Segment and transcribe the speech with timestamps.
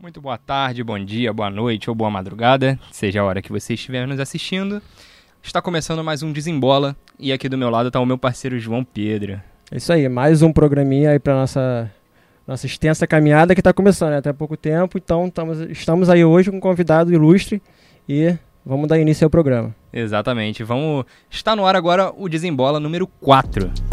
[0.00, 3.74] Muito boa tarde, bom dia, boa noite ou boa madrugada, seja a hora que você
[3.74, 4.80] estiver nos assistindo.
[5.42, 8.82] Está começando mais um Desembola e aqui do meu lado está o meu parceiro João
[8.82, 9.38] Pedro.
[9.70, 11.92] É isso aí, mais um programinha aí para nossa
[12.48, 14.16] nossa extensa caminhada que está começando, né?
[14.16, 14.96] até pouco tempo.
[14.96, 17.60] Então estamos, estamos aí hoje com um convidado ilustre
[18.08, 19.74] e vamos dar início ao programa.
[19.92, 20.64] Exatamente.
[20.64, 21.04] Vamos.
[21.28, 23.89] Está no ar agora o Desembola número 4.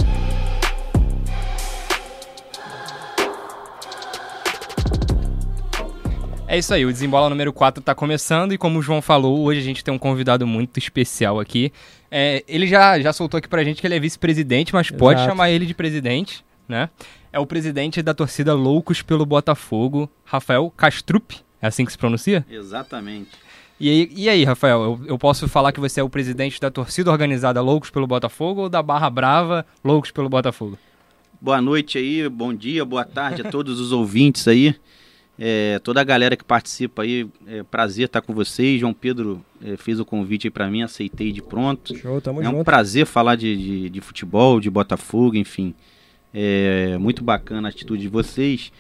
[6.50, 9.60] É isso aí, o Desembola número 4 está começando e como o João falou, hoje
[9.60, 11.74] a gente tem um convidado muito especial aqui.
[12.10, 14.97] É, ele já, já soltou aqui pra gente que ele é vice-presidente, mas Exato.
[14.97, 16.89] pode chamar ele de presidente, né?
[17.33, 21.33] É o presidente da torcida Loucos pelo Botafogo, Rafael Castrup.
[21.61, 22.46] É assim que se pronuncia?
[22.50, 23.32] Exatamente.
[23.77, 26.71] E aí, e aí Rafael, eu, eu, posso falar que você é o presidente da
[26.71, 30.77] torcida organizada Loucos pelo Botafogo ou da Barra Brava Loucos pelo Botafogo?
[31.41, 34.73] Boa noite aí, bom dia, boa tarde a todos os ouvintes aí.
[35.39, 38.80] É, toda a galera que participa aí, é prazer estar com vocês.
[38.80, 41.95] João Pedro é, fez o convite aí para mim, aceitei de pronto.
[41.95, 42.57] Show, tamo é junto.
[42.57, 45.75] um prazer falar de, de, de, futebol, de Botafogo, enfim.
[46.33, 48.71] É muito bacana a atitude de vocês.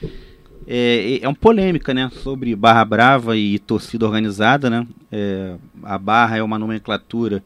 [0.67, 4.85] É, é uma polêmica, né, sobre Barra Brava e torcida organizada, né?
[5.11, 7.43] É, a Barra é uma nomenclatura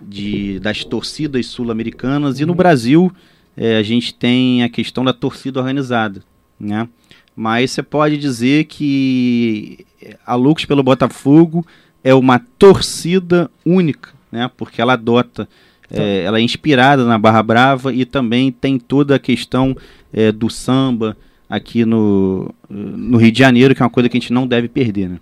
[0.00, 3.12] de, das torcidas sul-americanas e no Brasil
[3.56, 6.22] é, a gente tem a questão da torcida organizada,
[6.58, 6.88] né?
[7.34, 9.86] Mas você pode dizer que
[10.26, 11.66] a Lux pelo Botafogo
[12.04, 14.50] é uma torcida única, né?
[14.56, 15.48] Porque ela adota,
[15.90, 16.04] então.
[16.04, 19.76] é, ela é inspirada na Barra Brava e também tem toda a questão
[20.12, 21.16] é, do samba
[21.48, 24.68] aqui no, no Rio de Janeiro, que é uma coisa que a gente não deve
[24.68, 25.20] perder, né?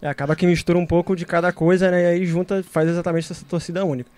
[0.00, 2.02] É, acaba que mistura um pouco de cada coisa, né?
[2.02, 4.10] E aí junta, faz exatamente essa torcida única.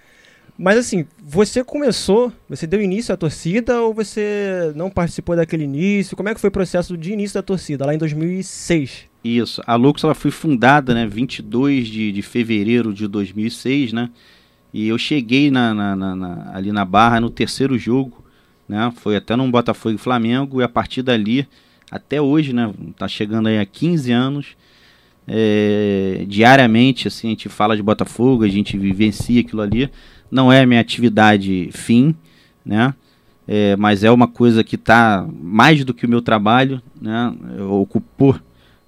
[0.57, 6.17] Mas assim, você começou, você deu início à torcida ou você não participou daquele início?
[6.17, 9.09] Como é que foi o processo de início da torcida, lá em 2006?
[9.25, 14.11] Isso, a Lux ela foi fundada, né, 22 de, de fevereiro de 2006, né?
[14.73, 18.25] E eu cheguei na, na, na, na, ali na Barra no terceiro jogo,
[18.69, 18.93] né?
[18.97, 21.49] Foi até num Botafogo e Flamengo e a partir dali,
[21.91, 22.73] até hoje, né?
[22.97, 24.57] Tá chegando aí há 15 anos,
[25.27, 29.91] é, diariamente, assim, a gente fala de Botafogo, a gente vivencia aquilo ali
[30.35, 32.13] não é a minha atividade fim,
[32.67, 32.93] né?
[33.47, 37.33] É, mas é uma coisa que está mais do que o meu trabalho, né?
[37.71, 38.35] Ocupou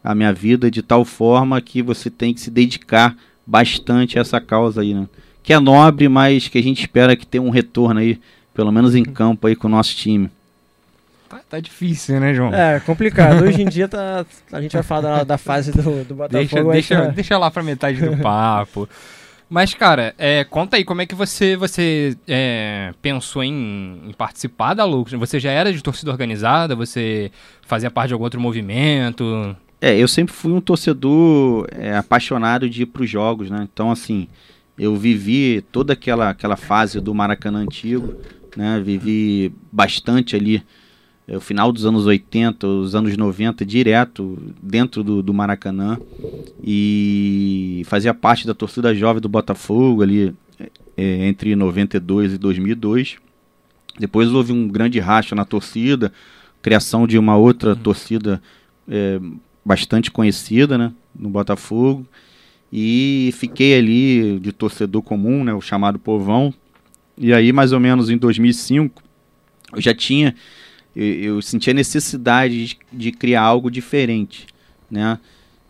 [0.03, 4.41] a minha vida de tal forma que você tem que se dedicar bastante a essa
[4.41, 5.07] causa aí, né?
[5.41, 8.19] Que é nobre, mas que a gente espera que tenha um retorno aí,
[8.53, 10.29] pelo menos em campo aí com o nosso time.
[11.29, 12.53] Tá, tá difícil, né, João?
[12.53, 13.45] É, complicado.
[13.45, 16.73] Hoje em dia tá, a gente vai falar da, da fase do, do Botafogo.
[16.73, 18.89] Deixa, deixa, deixa lá pra metade do papo.
[19.49, 24.75] Mas, cara, é, conta aí, como é que você, você é, pensou em, em, participar
[24.75, 25.13] da Lux?
[25.13, 26.75] Você já era de torcida organizada?
[26.75, 27.31] Você
[27.63, 29.57] fazia parte de algum outro movimento?
[29.81, 33.69] É, eu sempre fui um torcedor é, apaixonado de ir para os jogos, né?
[33.73, 34.27] Então, assim,
[34.77, 38.15] eu vivi toda aquela, aquela fase do Maracanã antigo,
[38.57, 38.81] né?
[38.85, 40.65] Vivi bastante ali
[41.35, 45.99] o final dos anos 80, os anos 90, direto dentro do, do Maracanã.
[46.63, 50.33] E fazia parte da torcida jovem do Botafogo ali
[50.97, 53.17] é, entre 92 e 2002.
[53.99, 56.13] Depois houve um grande racha na torcida,
[56.63, 57.77] criação de uma outra uhum.
[57.77, 58.41] torcida
[58.89, 59.19] é,
[59.65, 62.07] bastante conhecida né, no Botafogo.
[62.73, 66.53] E fiquei ali de torcedor comum, né, o chamado povão.
[67.19, 69.03] E aí, mais ou menos em 2005,
[69.73, 70.35] eu já tinha
[70.97, 74.47] eu, eu senti a necessidade de, de, criar algo diferente,
[74.91, 75.19] né?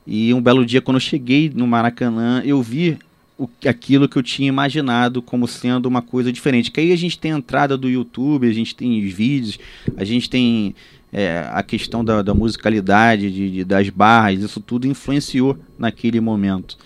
[0.06, 2.96] E um belo dia, quando eu cheguei no Maracanã, eu vi
[3.36, 6.70] o, aquilo que eu tinha imaginado como sendo uma coisa diferente.
[6.70, 9.58] Que aí a gente tem a entrada do YouTube, a gente tem os vídeos,
[9.96, 10.76] a gente tem
[11.12, 16.78] é, a questão da, da musicalidade, de, de, das barras, isso tudo influenciou naquele momento.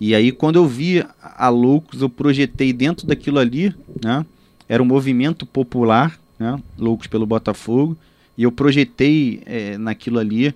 [0.00, 3.72] E aí, quando eu vi a Loucos, eu projetei dentro daquilo ali,
[4.04, 4.26] né?
[4.68, 6.60] Era um movimento popular né?
[6.78, 7.96] Loucos pelo Botafogo,
[8.36, 10.54] e eu projetei é, naquilo ali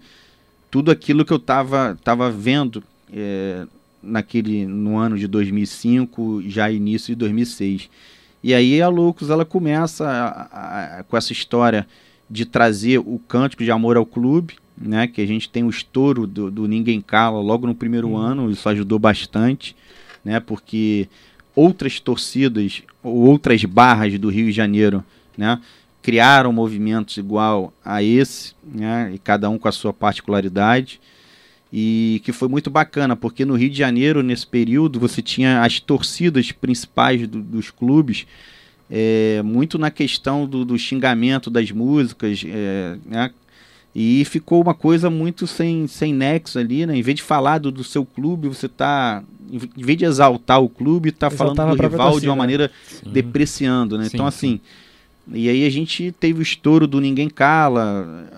[0.70, 2.82] tudo aquilo que eu estava tava vendo
[3.12, 3.66] é,
[4.02, 7.90] naquele no ano de 2005, já início de 2006.
[8.42, 11.86] E aí a Loucos ela começa a, a, com essa história
[12.28, 15.06] de trazer o cântico de amor ao clube, né?
[15.06, 18.16] Que a gente tem o estouro do, do Ninguém Cala logo no primeiro uhum.
[18.16, 19.76] ano, isso ajudou bastante,
[20.24, 20.40] né?
[20.40, 21.08] Porque
[21.54, 25.04] outras torcidas ou outras barras do Rio de Janeiro
[25.40, 25.58] né?
[26.02, 29.10] criaram movimentos igual a esse, né?
[29.14, 31.00] e cada um com a sua particularidade,
[31.72, 35.78] e que foi muito bacana, porque no Rio de Janeiro, nesse período, você tinha as
[35.78, 38.26] torcidas principais do, dos clubes,
[38.90, 43.30] é, muito na questão do, do, xingamento das músicas, é, né?
[43.94, 46.96] E ficou uma coisa muito sem, sem nexo ali, né?
[46.96, 49.22] Em vez de falar do, do seu clube, você tá.
[49.52, 52.20] Em vez de exaltar o clube, tá falando do rival torcida.
[52.20, 53.10] de uma maneira Sim.
[53.10, 54.04] depreciando, né?
[54.04, 54.60] Sim, então, assim.
[55.32, 58.28] E aí a gente teve o estouro do Ninguém Cala,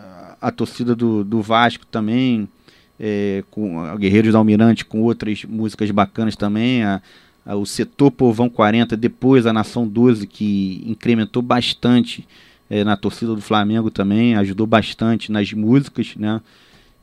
[0.40, 2.48] a, torcida do, do Vasco também,
[3.00, 7.00] é, com a Guerreiros da Almirante, com outras músicas bacanas também, a,
[7.46, 12.26] a, o setor Povão 40, depois a Nação 12, que incrementou bastante
[12.68, 16.40] é, na torcida do Flamengo também, ajudou bastante nas músicas, né?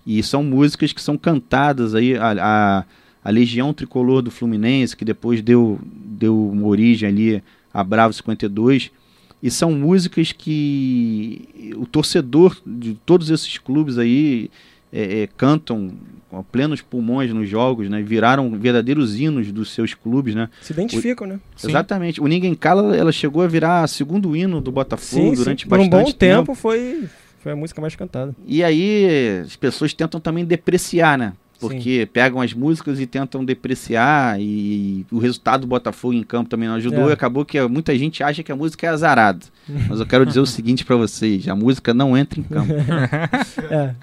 [0.06, 2.86] E são músicas que são cantadas aí, a, a,
[3.24, 7.44] a Legião Tricolor do Fluminense, que depois deu, deu uma origem ali
[7.74, 8.92] a Bravo 52,
[9.42, 14.50] e são músicas que o torcedor de todos esses clubes aí
[14.92, 15.92] é, é, cantam
[16.30, 18.02] com plenos pulmões nos jogos, né?
[18.02, 20.50] Viraram verdadeiros hinos dos seus clubes, né?
[20.62, 21.40] Se identificam, o, né?
[21.64, 22.22] Exatamente.
[22.22, 25.70] O Ninguém Cala, ela chegou a virar segundo hino do Botafogo sim, durante sim.
[25.70, 26.18] Por bastante um bom tempo.
[26.18, 27.10] tempo foi
[27.40, 28.36] foi a música mais cantada.
[28.46, 31.34] E aí as pessoas tentam também depreciar, né?
[31.60, 32.08] Porque Sim.
[32.08, 36.76] pegam as músicas e tentam depreciar e o resultado do Botafogo em campo também não
[36.76, 37.10] ajudou é.
[37.10, 39.46] e acabou que muita gente acha que a música é azarada.
[39.90, 42.72] Mas eu quero dizer o seguinte para vocês, a música não entra em campo.
[43.70, 43.94] é.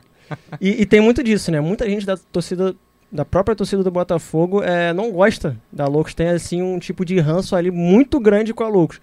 [0.60, 1.60] E, e, tem muito disso, né?
[1.60, 2.74] Muita gente da torcida,
[3.10, 6.14] da própria torcida do Botafogo, é, não gosta da Loucos.
[6.14, 9.00] Tem, assim, um tipo de ranço ali muito grande com a Loucos.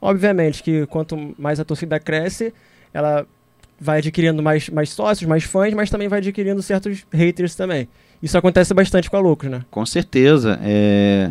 [0.00, 2.52] Obviamente que quanto mais a torcida cresce,
[2.92, 3.26] ela
[3.84, 7.86] vai adquirindo mais, mais sócios, mais fãs, mas também vai adquirindo certos haters também.
[8.22, 9.62] Isso acontece bastante com a Loucos, né?
[9.70, 10.58] Com certeza.
[10.62, 11.30] É...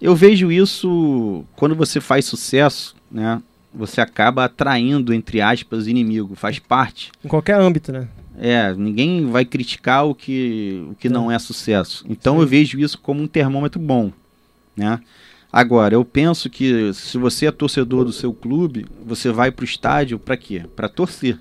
[0.00, 3.42] Eu vejo isso quando você faz sucesso, né?
[3.74, 6.34] Você acaba atraindo, entre aspas, inimigo.
[6.34, 7.12] Faz parte.
[7.22, 8.08] Em qualquer âmbito, né?
[8.38, 11.10] É, ninguém vai criticar o que, o que é.
[11.10, 12.06] não é sucesso.
[12.08, 12.40] Então Sim.
[12.40, 14.10] eu vejo isso como um termômetro bom,
[14.74, 14.98] né?
[15.52, 19.66] Agora, eu penso que se você é torcedor do seu clube, você vai para o
[19.66, 20.64] estádio para quê?
[20.74, 21.38] Para torcer.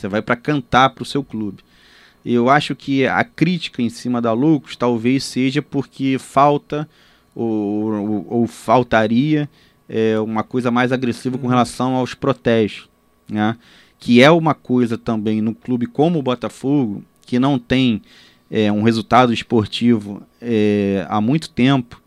[0.00, 1.58] Você vai para cantar para o seu clube.
[2.24, 6.88] Eu acho que a crítica em cima da Lucas talvez seja porque falta
[7.34, 9.48] ou, ou, ou faltaria
[9.88, 11.50] é, uma coisa mais agressiva com uhum.
[11.50, 12.88] relação aos protestos,
[13.28, 13.56] né?
[13.98, 18.00] que é uma coisa também no clube como o Botafogo, que não tem
[18.50, 22.00] é, um resultado esportivo é, há muito tempo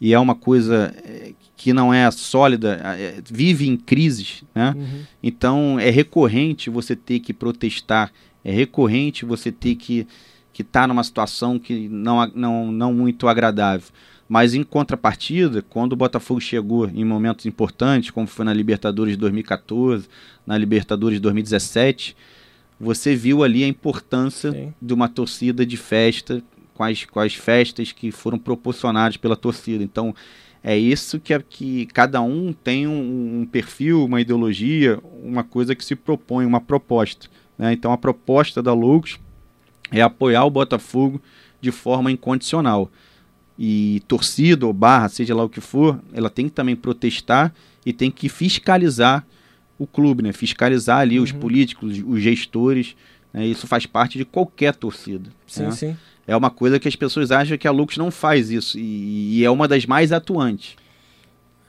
[0.00, 4.74] e é uma coisa é, que não é sólida, é, vive em crises, né?
[4.74, 5.02] Uhum.
[5.22, 8.10] Então é recorrente você ter que protestar,
[8.42, 10.06] é recorrente você ter que
[10.54, 13.86] que está numa situação que não, não, não muito agradável.
[14.26, 19.18] Mas em contrapartida, quando o Botafogo chegou em momentos importantes, como foi na Libertadores de
[19.18, 20.08] 2014,
[20.46, 22.16] na Libertadores de 2017,
[22.80, 24.72] você viu ali a importância Sim.
[24.80, 26.42] de uma torcida de festa,
[26.72, 29.84] com as, com as festas que foram proporcionadas pela torcida.
[29.84, 30.14] Então,
[30.62, 35.74] é isso que, é, que cada um tem um, um perfil, uma ideologia, uma coisa
[35.74, 37.28] que se propõe, uma proposta.
[37.56, 37.72] Né?
[37.72, 39.18] Então, a proposta da Lux
[39.90, 41.20] é apoiar o Botafogo
[41.60, 42.90] de forma incondicional
[43.58, 47.52] e torcida ou barra, seja lá o que for, ela tem que também protestar
[47.84, 49.26] e tem que fiscalizar
[49.78, 50.32] o clube, né?
[50.32, 51.24] Fiscalizar ali uhum.
[51.24, 52.96] os políticos, os gestores.
[53.32, 53.46] Né?
[53.46, 55.30] Isso faz parte de qualquer torcida.
[55.46, 55.70] Sim, né?
[55.72, 55.96] sim.
[56.26, 59.44] É uma coisa que as pessoas acham que a Lux não faz isso e, e
[59.44, 60.76] é uma das mais atuantes.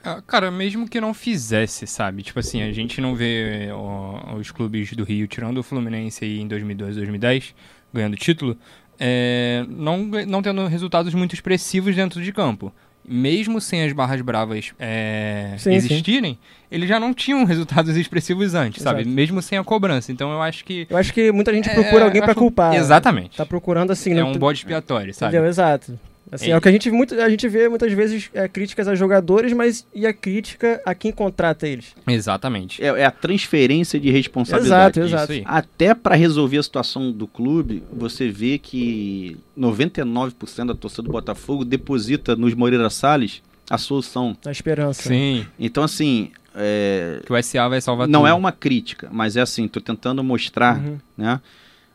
[0.04, 2.22] Ah, cara, mesmo que não fizesse, sabe?
[2.22, 6.40] Tipo assim, a gente não vê ó, os clubes do Rio, tirando o Fluminense aí
[6.40, 7.54] em 2002, 2010,
[7.94, 8.58] ganhando título,
[8.98, 12.72] é, não, não tendo resultados muito expressivos dentro de campo.
[13.04, 16.38] Mesmo sem as barras bravas é, sim, existirem, sim.
[16.70, 18.98] eles já não tinham resultados expressivos antes, Exato.
[18.98, 19.08] sabe?
[19.08, 20.12] Mesmo sem a cobrança.
[20.12, 20.86] Então eu acho que.
[20.88, 22.74] Eu acho que muita gente procura é, alguém para culpar.
[22.74, 23.36] Exatamente.
[23.36, 24.16] Tá procurando assim.
[24.16, 25.34] É um bode expiatório, sabe?
[25.34, 25.48] Entendeu?
[25.48, 25.98] Exato.
[26.30, 26.50] Assim, é.
[26.50, 26.56] é.
[26.56, 29.86] o que a gente, muito, a gente vê muitas vezes é, críticas a jogadores, mas
[29.94, 31.94] e a crítica a quem contrata eles?
[32.06, 32.82] Exatamente.
[32.82, 35.00] É, é a transferência de responsabilidade.
[35.00, 35.48] Exato, exato.
[35.48, 41.64] Até para resolver a situação do clube, você vê que 99% da torcida do Botafogo
[41.64, 44.36] deposita nos Moreira Salles a solução.
[44.44, 45.08] A esperança.
[45.08, 45.46] Sim.
[45.58, 46.30] Então, assim.
[46.54, 47.20] É...
[47.24, 48.28] Que o SA vai salvar Não tudo.
[48.28, 50.98] é uma crítica, mas é assim, tô tentando mostrar, uhum.
[51.16, 51.40] né?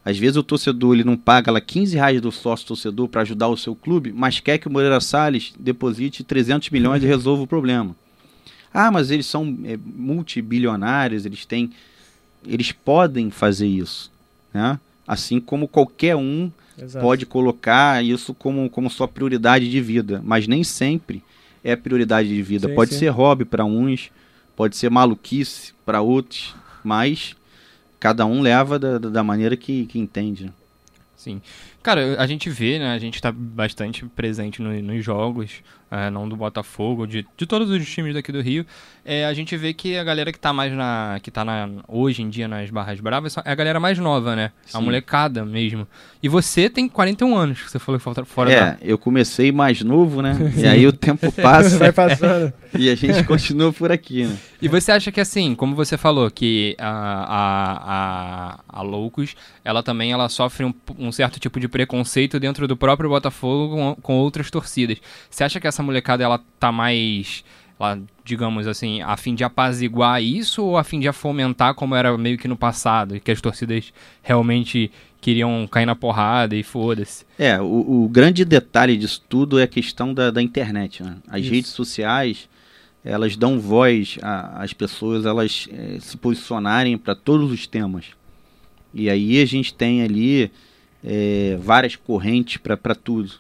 [0.08, 3.50] Às vezes o torcedor ele não paga lá 15 reais do sócio torcedor para ajudar
[3.50, 7.48] o seu clube, mas quer que o Moreira Salles deposite 300 milhões e resolva o
[7.48, 7.94] problema.
[8.74, 11.72] Ah, mas eles são é, multibilionários, eles têm,
[12.48, 14.10] eles podem fazer isso,
[14.54, 14.80] né?
[15.06, 16.50] Assim como qualquer um
[16.82, 17.04] Exato.
[17.04, 21.22] pode colocar isso como, como sua prioridade de vida, mas nem sempre
[21.62, 22.70] é prioridade de vida.
[22.70, 23.00] Sim, pode sim.
[23.00, 24.10] ser hobby para uns,
[24.56, 27.36] pode ser maluquice para outros, mas
[28.00, 30.46] cada um leva da, da maneira que, que entende.
[30.46, 30.52] Né?
[31.16, 31.42] Sim.
[31.88, 32.92] Cara, a gente vê, né?
[32.92, 37.70] A gente tá bastante presente no, nos jogos, é, não do Botafogo, de, de todos
[37.70, 38.66] os times daqui do Rio.
[39.06, 41.18] É, a gente vê que a galera que tá mais na.
[41.24, 44.52] que tá na, hoje em dia nas Barras Bravas é a galera mais nova, né?
[44.66, 44.78] Sim.
[44.78, 45.88] A molecada mesmo.
[46.22, 48.78] E você tem 41 anos, que você falou que falta fora É, da...
[48.82, 50.36] eu comecei mais novo, né?
[50.58, 51.78] e aí o tempo passa.
[51.80, 52.52] Vai passando.
[52.78, 54.38] e a gente continua por aqui, né?
[54.62, 59.82] E você acha que assim, como você falou, que a, a, a, a Loucos, ela
[59.82, 64.18] também ela sofre um, um certo tipo de preconceito dentro do próprio Botafogo com, com
[64.18, 64.98] outras torcidas.
[65.30, 67.44] Você acha que essa molecada ela tá mais
[68.26, 72.36] digamos assim, a fim de apaziguar isso ou a fim de fomentar como era meio
[72.36, 73.94] que no passado, e que as torcidas
[74.24, 74.92] realmente
[75.22, 77.24] queriam cair na porrada e foda-se?
[77.38, 81.04] É, o, o, grande detalhe disso tudo é a questão da, da internet.
[81.04, 81.18] Né?
[81.28, 81.52] As isso.
[81.52, 82.50] redes sociais,
[83.06, 88.06] elas dão voz às pessoas, elas é, se posicionarem para todos os temas.
[88.92, 90.52] E aí a gente tem ali
[91.04, 93.34] é, várias correntes para tudo.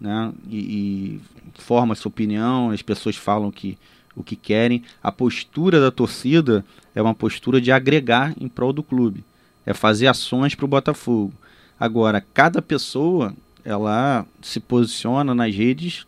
[0.00, 0.32] Né?
[0.48, 1.20] E, e
[1.62, 3.78] forma sua opinião, as pessoas falam que,
[4.14, 4.82] o que querem.
[5.02, 9.24] A postura da torcida é uma postura de agregar em prol do clube,
[9.64, 11.32] é fazer ações para o Botafogo.
[11.78, 13.34] Agora, cada pessoa
[13.64, 16.06] ela se posiciona nas redes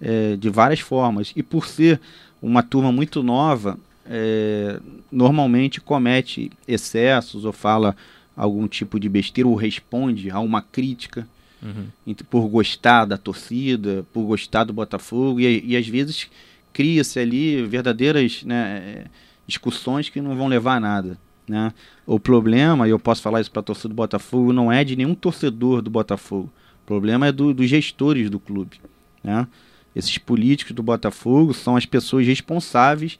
[0.00, 2.00] é, de várias formas e por ser
[2.40, 4.80] uma turma muito nova, é,
[5.12, 7.94] normalmente comete excessos ou fala
[8.40, 11.28] algum tipo de besteira ou responde a uma crítica
[11.62, 12.14] uhum.
[12.30, 16.30] por gostar da torcida, por gostar do Botafogo e, e às vezes
[16.72, 19.04] cria-se ali verdadeiras né,
[19.46, 21.18] discussões que não vão levar a nada.
[21.46, 21.70] Né?
[22.06, 24.96] O problema, e eu posso falar isso para a torcida do Botafogo, não é de
[24.96, 26.50] nenhum torcedor do Botafogo.
[26.82, 28.80] O problema é do, dos gestores do clube.
[29.22, 29.46] Né?
[29.94, 33.18] Esses políticos do Botafogo são as pessoas responsáveis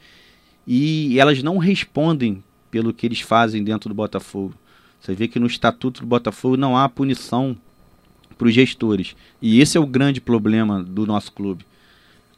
[0.66, 4.54] e elas não respondem pelo que eles fazem dentro do Botafogo.
[5.00, 7.56] Você vê que no estatuto do Botafogo não há punição
[8.36, 9.16] para os gestores.
[9.40, 11.64] E esse é o grande problema do nosso clube.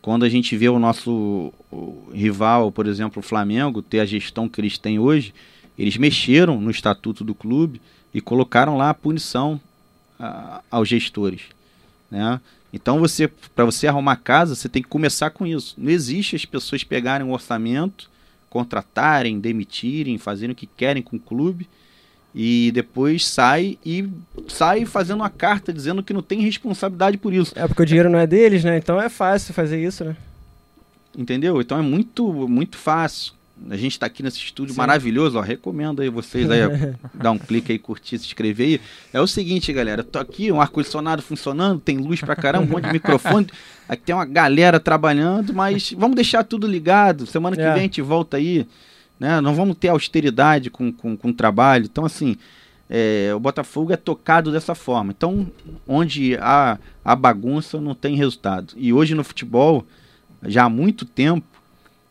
[0.00, 1.52] Quando a gente vê o nosso
[2.12, 5.32] rival, por exemplo, o Flamengo, ter a gestão que eles têm hoje,
[5.78, 7.80] eles mexeram no estatuto do clube
[8.12, 9.60] e colocaram lá a punição
[10.18, 11.42] a, aos gestores.
[12.10, 12.40] Né?
[12.72, 15.74] Então, você, para você arrumar casa, você tem que começar com isso.
[15.78, 18.10] Não existe as pessoas pegarem um orçamento,
[18.50, 21.68] contratarem, demitirem, fazerem o que querem com o clube
[22.34, 24.08] e depois sai e
[24.48, 27.52] sai fazendo uma carta dizendo que não tem responsabilidade por isso.
[27.56, 28.78] É porque o dinheiro não é deles, né?
[28.78, 30.16] Então é fácil fazer isso, né?
[31.16, 31.60] Entendeu?
[31.60, 33.34] Então é muito muito fácil.
[33.70, 34.78] A gente está aqui nesse estúdio Sim.
[34.78, 36.60] maravilhoso, ó, recomendo aí vocês aí
[37.14, 38.80] dar um clique aí, curtir, se inscrever aí.
[39.12, 42.86] É o seguinte, galera, tô aqui, um ar-condicionado funcionando, tem luz pra caramba, um monte
[42.86, 43.46] de microfone,
[43.88, 47.24] aqui tem uma galera trabalhando, mas vamos deixar tudo ligado.
[47.26, 47.72] Semana que é.
[47.72, 48.66] vem a gente volta aí,
[49.22, 49.40] né?
[49.40, 51.84] Não vamos ter austeridade com, com, com o trabalho.
[51.84, 52.36] Então, assim,
[52.90, 55.14] é, o Botafogo é tocado dessa forma.
[55.16, 55.46] Então,
[55.86, 58.74] onde há a bagunça, não tem resultado.
[58.76, 59.86] E hoje no futebol,
[60.44, 61.46] já há muito tempo,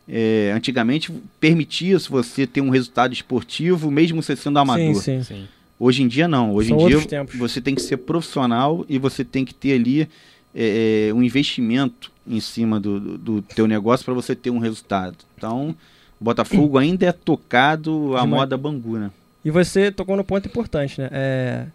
[0.08, 4.96] é, antigamente permitia-se você ter um resultado esportivo, mesmo você sendo amador.
[4.96, 5.24] Sim, sim.
[5.24, 5.48] sim.
[5.78, 6.54] Hoje em dia não.
[6.54, 7.36] Hoje São em dia tempos.
[7.36, 10.08] você tem que ser profissional e você tem que ter ali
[10.56, 14.60] é, é um investimento em cima do, do, do teu negócio para você ter um
[14.60, 15.18] resultado.
[15.36, 15.76] Então,
[16.22, 19.10] Botafogo ainda é tocado à moda Bangu, né?
[19.44, 21.10] E você tocou no ponto importante, né?
[21.12, 21.66] É,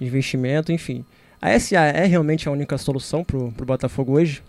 [0.00, 1.04] investimento, enfim.
[1.42, 4.42] A SA é realmente a única solução para o Botafogo hoje?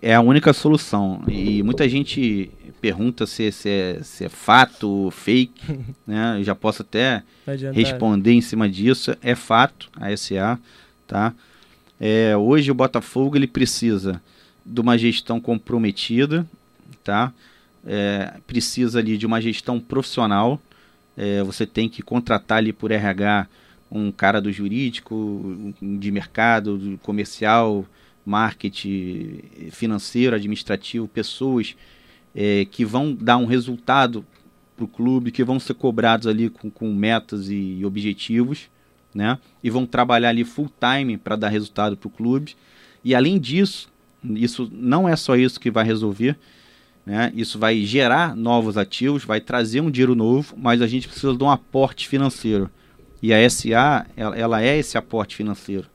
[0.00, 1.22] É a única solução.
[1.26, 2.50] E muita gente
[2.80, 5.62] pergunta se, se, é, se é fato ou fake.
[6.06, 6.36] né?
[6.38, 7.24] Eu já posso até
[7.72, 9.16] responder em cima disso.
[9.20, 10.58] É fato, a SA.
[11.08, 11.34] Tá?
[12.00, 14.22] É, hoje o Botafogo ele precisa
[14.64, 16.46] de uma gestão comprometida.
[17.02, 17.32] Tá?
[17.86, 20.60] É, precisa ali de uma gestão profissional.
[21.16, 23.46] É, você tem que contratar ali por RH
[23.90, 27.86] um cara do jurídico, de mercado, comercial,
[28.24, 29.40] marketing,
[29.70, 31.76] financeiro, administrativo, pessoas
[32.34, 34.26] é, que vão dar um resultado
[34.74, 38.68] para o clube, que vão ser cobrados ali com, com metas e, e objetivos,
[39.14, 39.38] né?
[39.62, 42.54] E vão trabalhar ali full time para dar resultado para o clube.
[43.02, 43.88] E além disso,
[44.22, 46.36] isso não é só isso que vai resolver.
[47.06, 47.32] Né?
[47.36, 51.44] Isso vai gerar novos ativos, vai trazer um dinheiro novo, mas a gente precisa de
[51.44, 52.68] um aporte financeiro.
[53.22, 55.86] E a SA, ela, ela é esse aporte financeiro.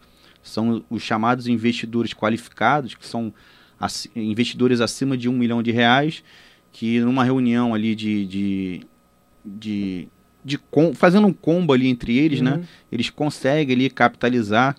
[0.42, 3.34] São os chamados investidores qualificados, que são
[4.16, 6.24] investidores acima de um milhão de reais,
[6.72, 8.82] que numa reunião ali de, de,
[9.46, 10.08] de,
[10.46, 12.52] de com, fazendo um combo ali entre eles, né?
[12.52, 12.58] uhum.
[12.58, 12.68] né?
[12.90, 14.78] Eles conseguem ali capitalizar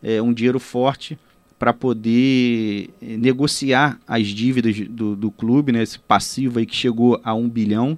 [0.00, 1.18] é, um dinheiro forte
[1.62, 7.20] para poder eh, negociar as dívidas do, do clube, né, esse passivo aí que chegou
[7.22, 7.96] a um bilhão.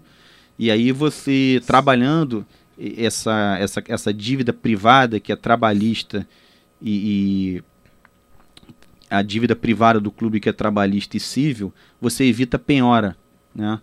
[0.58, 2.44] E aí você trabalhando
[2.78, 6.28] essa, essa, essa dívida privada que é trabalhista
[6.78, 7.62] e, e
[9.08, 13.16] a dívida privada do clube que é trabalhista e civil, você evita penhora,
[13.54, 13.80] né?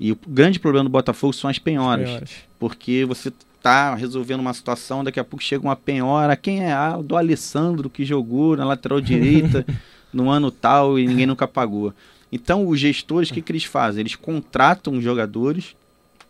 [0.00, 2.30] E o grande problema do Botafogo são as penhoras, as penhoras.
[2.58, 3.30] porque você
[3.62, 6.72] tá resolvendo uma situação, daqui a pouco chega uma penhora, quem é?
[6.72, 9.64] Ah, do Alessandro que jogou na lateral direita
[10.12, 11.92] no ano tal e ninguém nunca pagou.
[12.30, 14.00] Então, os gestores, o que, que eles fazem?
[14.00, 15.74] Eles contratam jogadores,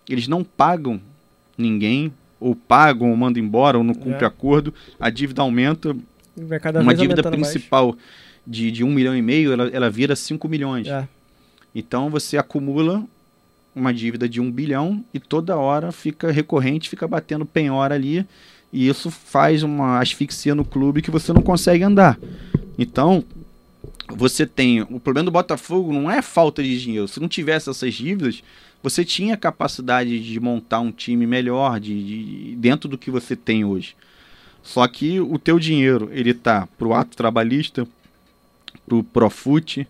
[0.08, 1.00] eles não pagam
[1.56, 4.28] ninguém, ou pagam, ou mandam embora, ou não cumpre é.
[4.28, 5.94] acordo, a dívida aumenta.
[6.80, 7.98] uma dívida principal mais.
[8.46, 10.86] de, de um milhão e meio, ela, ela vira 5 milhões.
[10.86, 11.06] É.
[11.74, 13.04] Então você acumula
[13.78, 18.26] uma dívida de um bilhão e toda hora fica recorrente, fica batendo penhora ali.
[18.72, 22.18] E isso faz uma asfixia no clube que você não consegue andar.
[22.78, 23.24] Então,
[24.08, 24.82] você tem.
[24.82, 27.08] O problema do Botafogo não é falta de dinheiro.
[27.08, 28.42] Se não tivesse essas dívidas,
[28.82, 33.64] você tinha capacidade de montar um time melhor de, de dentro do que você tem
[33.64, 33.94] hoje.
[34.62, 37.86] Só que o teu dinheiro ele tá pro ato trabalhista,
[38.86, 39.86] pro Profute,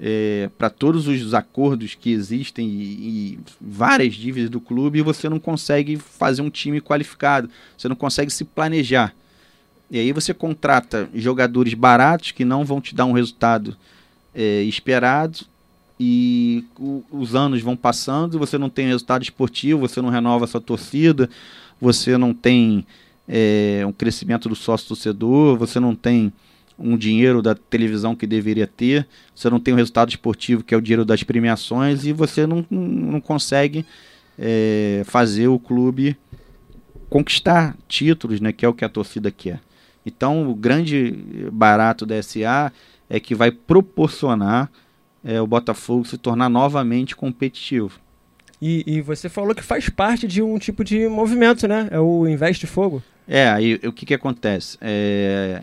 [0.00, 5.38] é, para todos os acordos que existem e, e, várias dívidas do clube você não
[5.38, 9.14] consegue fazer um time qualificado, você não consegue se planejar.
[9.90, 13.76] E aí você contrata jogadores baratos que não vão te dar um resultado
[14.34, 15.40] é, esperado
[15.98, 20.60] e o, os anos vão passando, você não tem resultado esportivo, você não renova sua
[20.60, 21.28] torcida,
[21.78, 22.86] você não tem
[23.28, 26.32] é, um crescimento do sócio torcedor, você não tem
[26.80, 30.74] um dinheiro da televisão que deveria ter, você não tem o um resultado esportivo que
[30.74, 33.84] é o dinheiro das premiações e você não, não consegue
[34.38, 36.16] é, fazer o clube
[37.08, 39.60] conquistar títulos, né, que é o que a torcida quer.
[40.06, 41.12] Então, o grande
[41.52, 42.72] barato da SA
[43.08, 44.70] é que vai proporcionar
[45.22, 48.00] é, o Botafogo se tornar novamente competitivo.
[48.62, 51.88] E, e, você falou que faz parte de um tipo de movimento, né?
[51.90, 53.02] É o Investe Fogo.
[53.26, 54.76] É, aí o que, que acontece?
[54.80, 55.62] É,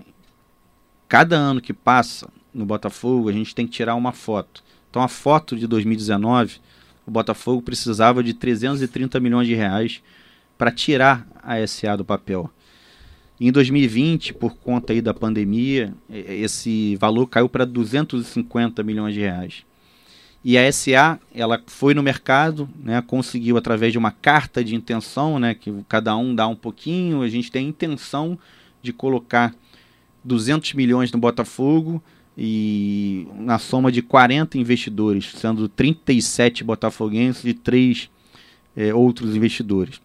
[1.08, 4.64] cada ano que passa no Botafogo, a gente tem que tirar uma foto.
[4.90, 6.60] Então, a foto de 2019,
[7.06, 10.02] o Botafogo precisava de 330 milhões de reais
[10.58, 12.50] para tirar a SA do papel.
[13.40, 19.64] Em 2020, por conta aí da pandemia, esse valor caiu para 250 milhões de reais.
[20.44, 25.38] E a SA, ela foi no mercado, né, conseguiu através de uma carta de intenção,
[25.38, 28.40] né, que cada um dá um pouquinho, a gente tem a intenção
[28.82, 29.54] de colocar
[30.28, 32.04] 200 milhões no Botafogo
[32.38, 38.10] e na soma de 40 investidores, sendo 37 botafoguenses e 3
[38.76, 40.00] é, outros investidores.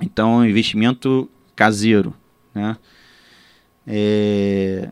[0.00, 2.12] Então, é um investimento caseiro.
[2.54, 2.76] Né?
[3.86, 4.90] É...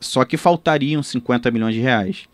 [0.00, 2.24] Só que faltariam 50 milhões de reais.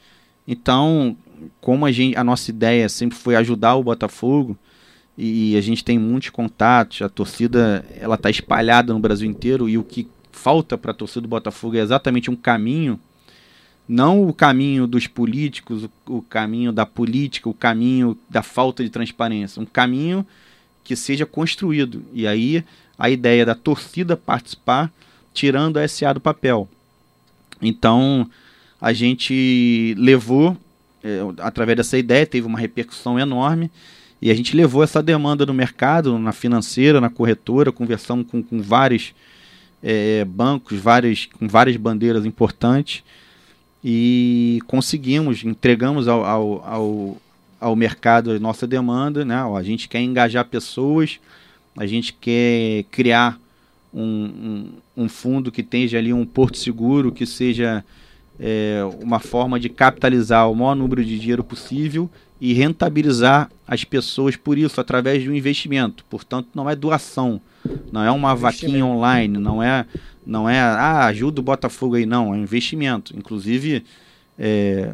[0.46, 1.16] Então,
[1.60, 4.56] como a, gente, a nossa ideia sempre foi ajudar o Botafogo,
[5.16, 9.76] e a gente tem muitos contatos, a torcida ela está espalhada no Brasil inteiro, e
[9.76, 12.98] o que falta para a torcida do Botafogo é exatamente um caminho,
[13.88, 19.60] não o caminho dos políticos, o, caminho da política, o caminho da falta de transparência,
[19.60, 20.24] um caminho
[20.84, 22.04] que seja construído.
[22.12, 22.64] E aí
[22.98, 24.92] a ideia da torcida participar,
[25.32, 26.68] tirando a SA do papel.
[27.60, 28.28] Então,
[28.80, 30.56] a gente levou,
[31.02, 33.70] é, através dessa ideia, teve uma repercussão enorme,
[34.22, 38.60] e a gente levou essa demanda no mercado, na financeira, na corretora, conversamos com, com
[38.60, 39.14] vários
[39.82, 43.02] é, bancos, várias, com várias bandeiras importantes,
[43.82, 47.16] e conseguimos, entregamos ao, ao, ao,
[47.58, 49.36] ao mercado a nossa demanda, né?
[49.36, 51.18] a gente quer engajar pessoas,
[51.76, 53.40] a gente quer criar
[53.92, 57.84] um, um, um fundo que tenha ali um porto seguro, que seja
[58.38, 62.08] é, uma forma de capitalizar o maior número de dinheiro possível
[62.40, 66.04] e rentabilizar as pessoas por isso, através de um investimento.
[66.08, 67.40] Portanto, não é doação,
[67.92, 69.84] não é uma vaquinha online, não é,
[70.26, 73.16] não é ah, ajuda o Botafogo aí, não, é um investimento.
[73.16, 73.84] Inclusive,
[74.38, 74.92] é,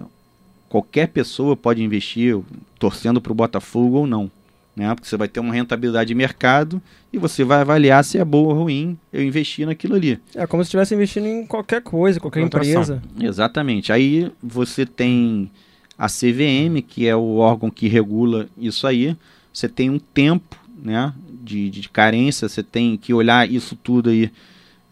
[0.69, 2.39] qualquer pessoa pode investir
[2.79, 4.31] torcendo para o Botafogo ou não
[4.77, 4.95] né?
[4.95, 8.53] Porque você vai ter uma rentabilidade de mercado e você vai avaliar se é boa
[8.53, 10.21] ou ruim eu investir naquilo ali.
[10.35, 13.03] É como se estivesse investindo em qualquer coisa, qualquer empresa.
[13.19, 13.91] Exatamente.
[13.91, 15.51] Aí você tem
[15.99, 19.17] a CVM, que é o órgão que regula isso aí.
[19.53, 22.49] Você tem um tempo, né, de, de carência.
[22.49, 24.31] Você tem que olhar isso tudo aí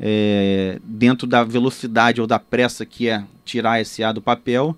[0.01, 4.77] é, dentro da velocidade ou da pressa que é tirar esse A do papel.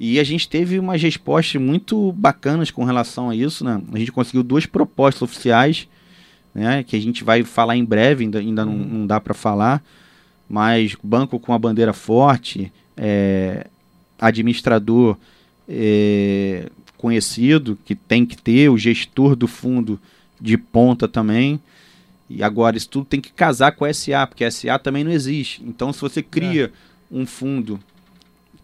[0.00, 3.80] E a gente teve umas respostas muito bacanas com relação a isso, né?
[3.92, 5.86] A gente conseguiu duas propostas oficiais,
[6.54, 6.82] né?
[6.82, 9.82] Que a gente vai falar em breve, ainda, ainda não, não dá para falar.
[10.48, 13.66] Mas banco com a bandeira forte, é,
[14.18, 15.16] administrador
[15.74, 19.98] é, conhecido, que tem que ter, o gestor do fundo
[20.38, 21.58] de ponta também.
[22.28, 25.10] E agora isso tudo tem que casar com a SA, porque a SA também não
[25.10, 25.62] existe.
[25.64, 26.70] Então, se você cria é.
[27.10, 27.80] um fundo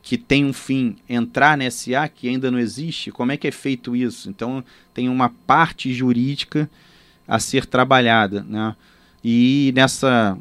[0.03, 3.51] que tem um fim entrar na SA, que ainda não existe, como é que é
[3.51, 4.29] feito isso?
[4.29, 6.71] Então, tem uma parte jurídica
[7.27, 8.75] a ser trabalhada, né?
[9.23, 10.39] E nessa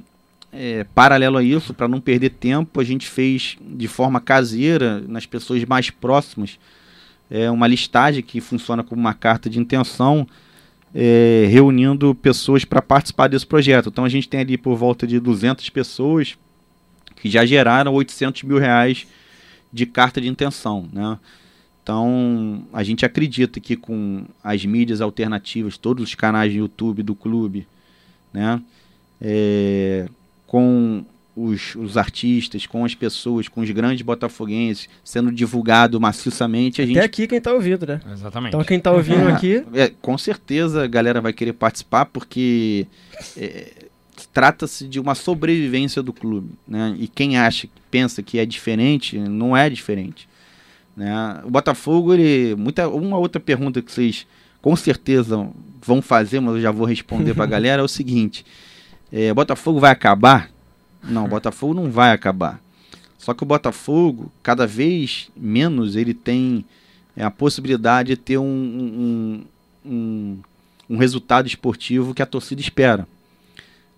[0.58, 5.26] é, paralelo a isso, para não perder tempo, a gente fez de forma caseira, nas
[5.26, 6.58] pessoas mais próximas,
[7.30, 10.28] é, uma listagem que funciona como uma carta de intenção,
[10.96, 13.90] é, reunindo pessoas para participar desse projeto.
[13.90, 16.36] Então a gente tem ali por volta de 200 pessoas
[17.18, 19.06] que já geraram 800 mil reais
[19.72, 21.20] de carta de intenção, né?
[21.84, 27.16] Então, a gente acredita que com as mídias alternativas, todos os canais de YouTube do
[27.16, 27.66] clube,
[28.34, 28.62] né,
[29.22, 30.10] é,
[30.48, 31.06] com
[31.36, 36.94] os, os, artistas, com as pessoas, com os grandes botafoguenses, sendo divulgado maciçamente, a Até
[36.94, 37.04] gente...
[37.04, 38.02] aqui quem está ouvindo, né?
[38.12, 38.50] Exatamente.
[38.50, 39.64] Então quem está ouvindo é, aqui...
[39.74, 42.88] É, com certeza a galera vai querer participar, porque
[43.38, 43.72] é,
[44.34, 46.96] trata-se de uma sobrevivência do clube, né?
[46.98, 50.28] E quem acha, pensa que é diferente, não é diferente.
[50.96, 51.14] Né?
[51.44, 54.26] O Botafogo, ele, muita, uma outra pergunta que vocês
[54.60, 55.48] com certeza
[55.86, 58.44] vão fazer, mas eu já vou responder para a galera, é o seguinte:
[59.12, 60.50] é, Botafogo vai acabar?
[61.04, 62.60] Não, Botafogo não vai acabar.
[63.18, 66.64] Só que o Botafogo, cada vez menos, ele tem
[67.16, 69.44] é, a possibilidade de ter um, um,
[69.86, 70.38] um,
[70.90, 73.08] um resultado esportivo que a torcida espera.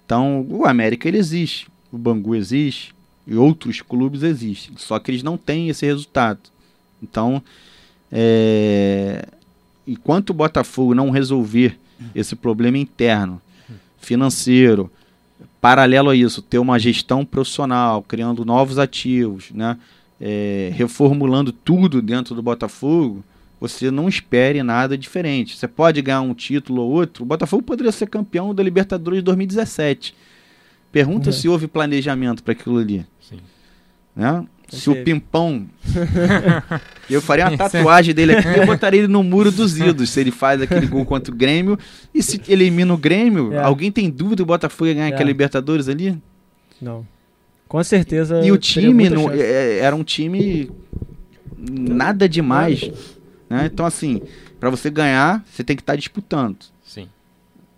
[0.05, 2.95] Então, o América ele existe, o Bangu existe
[3.27, 6.39] e outros clubes existem, só que eles não têm esse resultado.
[7.01, 7.43] Então,
[8.11, 9.27] é,
[9.85, 11.77] enquanto o Botafogo não resolver
[12.15, 13.39] esse problema interno,
[13.99, 14.91] financeiro,
[15.61, 19.77] paralelo a isso, ter uma gestão profissional, criando novos ativos, né,
[20.19, 23.23] é, reformulando tudo dentro do Botafogo,
[23.59, 25.57] você não espere nada diferente.
[25.57, 27.23] Você pode ganhar um título ou outro.
[27.23, 30.15] O Botafogo poderia ser campeão da Libertadores de 2017.
[30.91, 31.33] Pergunta é.
[31.33, 33.05] se houve planejamento para aquilo ali.
[33.21, 33.39] Sim.
[34.15, 34.45] Né?
[34.69, 35.67] Se o Pimpão.
[37.10, 40.10] eu faria uma tatuagem dele aqui e botaria ele no muro dos idos.
[40.10, 41.77] Se ele faz aquele gol contra o Grêmio.
[42.13, 43.63] E se elimina o Grêmio, é.
[43.63, 45.13] alguém tem dúvida do Botafogo ia ganhar é.
[45.13, 46.17] aquela Libertadores ali?
[46.82, 47.05] Não.
[47.67, 48.41] Com certeza.
[48.43, 50.71] E o time no, é, era um time
[51.58, 52.89] nada demais.
[53.49, 53.69] Né?
[53.71, 54.21] Então, assim,
[54.60, 56.58] para você ganhar, você tem que estar tá disputando.
[56.84, 57.08] Sim.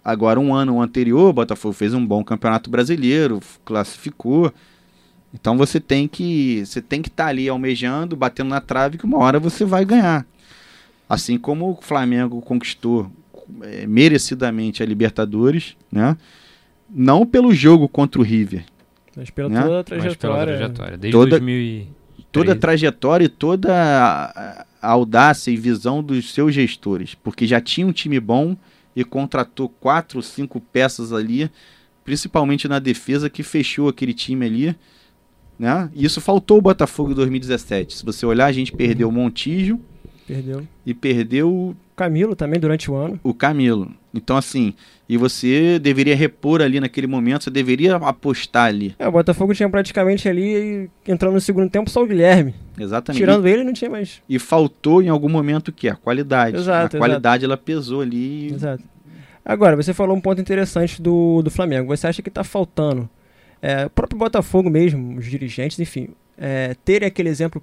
[0.03, 4.51] Agora, um ano anterior, o Botafogo fez um bom campeonato brasileiro, classificou.
[5.33, 9.05] Então você tem que você tem que estar tá ali almejando, batendo na trave que
[9.05, 10.25] uma hora você vai ganhar.
[11.07, 13.11] Assim como o Flamengo conquistou
[13.61, 16.17] é, merecidamente a Libertadores, né?
[16.89, 18.65] Não pelo jogo contra o River,
[19.15, 19.61] mas pela né?
[19.61, 20.57] toda a trajetória.
[20.57, 21.87] trajetória desde toda, 2003.
[22.31, 27.61] toda a trajetória e toda a, a audácia e visão dos seus gestores, porque já
[27.61, 28.57] tinha um time bom
[28.93, 31.49] e contratou quatro, cinco peças ali,
[32.03, 34.75] principalmente na defesa que fechou aquele time ali
[35.61, 35.91] né?
[35.93, 37.99] E isso faltou o Botafogo em 2017.
[37.99, 39.79] Se você olhar, a gente perdeu o Montijo.
[40.27, 40.65] Perdeu.
[40.83, 43.19] E perdeu o Camilo também durante o ano.
[43.23, 43.91] O Camilo.
[44.11, 44.73] Então, assim,
[45.07, 48.95] e você deveria repor ali naquele momento, você deveria apostar ali.
[48.97, 52.55] É, o Botafogo tinha praticamente ali, entrando no segundo tempo, só o Guilherme.
[52.79, 53.19] Exatamente.
[53.19, 54.19] Tirando ele, não tinha mais.
[54.27, 55.89] E faltou em algum momento o quê?
[55.89, 56.57] A qualidade.
[56.57, 56.97] Exato.
[56.97, 58.51] A qualidade ela pesou ali.
[58.51, 58.83] Exato.
[59.45, 61.95] Agora, você falou um ponto interessante do, do Flamengo.
[61.95, 63.07] Você acha que está faltando
[63.61, 67.61] é, o próprio Botafogo mesmo, os dirigentes, enfim, é, terem aquele exemplo,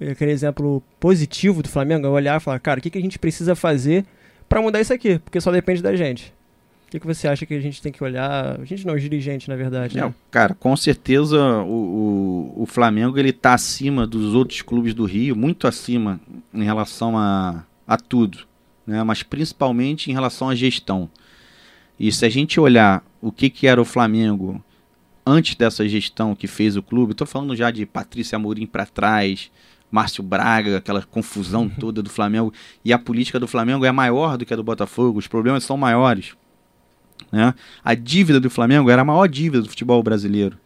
[0.00, 3.18] aquele exemplo positivo do Flamengo, é olhar e falar, cara, o que, que a gente
[3.18, 4.04] precisa fazer
[4.48, 5.18] para mudar isso aqui?
[5.18, 6.34] Porque só depende da gente.
[6.86, 8.58] O que, que você acha que a gente tem que olhar?
[8.60, 9.94] A gente não, os dirigentes, na verdade.
[9.94, 10.14] Né?
[10.30, 15.36] cara, com certeza o, o, o, Flamengo ele tá acima dos outros clubes do Rio,
[15.36, 16.18] muito acima
[16.52, 18.38] em relação a, a tudo,
[18.86, 19.02] né?
[19.02, 21.10] mas principalmente em relação à gestão.
[22.00, 24.62] E se a gente olhar o que, que era o Flamengo
[25.28, 29.50] antes dessa gestão que fez o clube, estou falando já de Patrícia Amorim para trás,
[29.90, 32.52] Márcio Braga, aquela confusão toda do Flamengo,
[32.84, 35.76] e a política do Flamengo é maior do que a do Botafogo, os problemas são
[35.76, 36.34] maiores.
[37.30, 37.54] Né?
[37.84, 40.58] A dívida do Flamengo era a maior dívida do futebol brasileiro.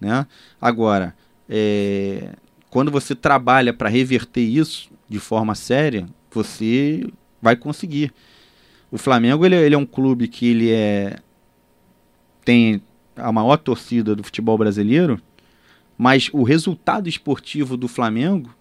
[0.00, 0.26] Né?
[0.60, 1.14] Agora,
[1.48, 2.34] é,
[2.70, 7.06] quando você trabalha para reverter isso de forma séria, você
[7.42, 8.12] vai conseguir.
[8.90, 11.18] O Flamengo ele, ele é um clube que ele é
[12.44, 12.80] tem
[13.18, 15.20] a maior torcida do futebol brasileiro,
[15.96, 18.54] mas o resultado esportivo do Flamengo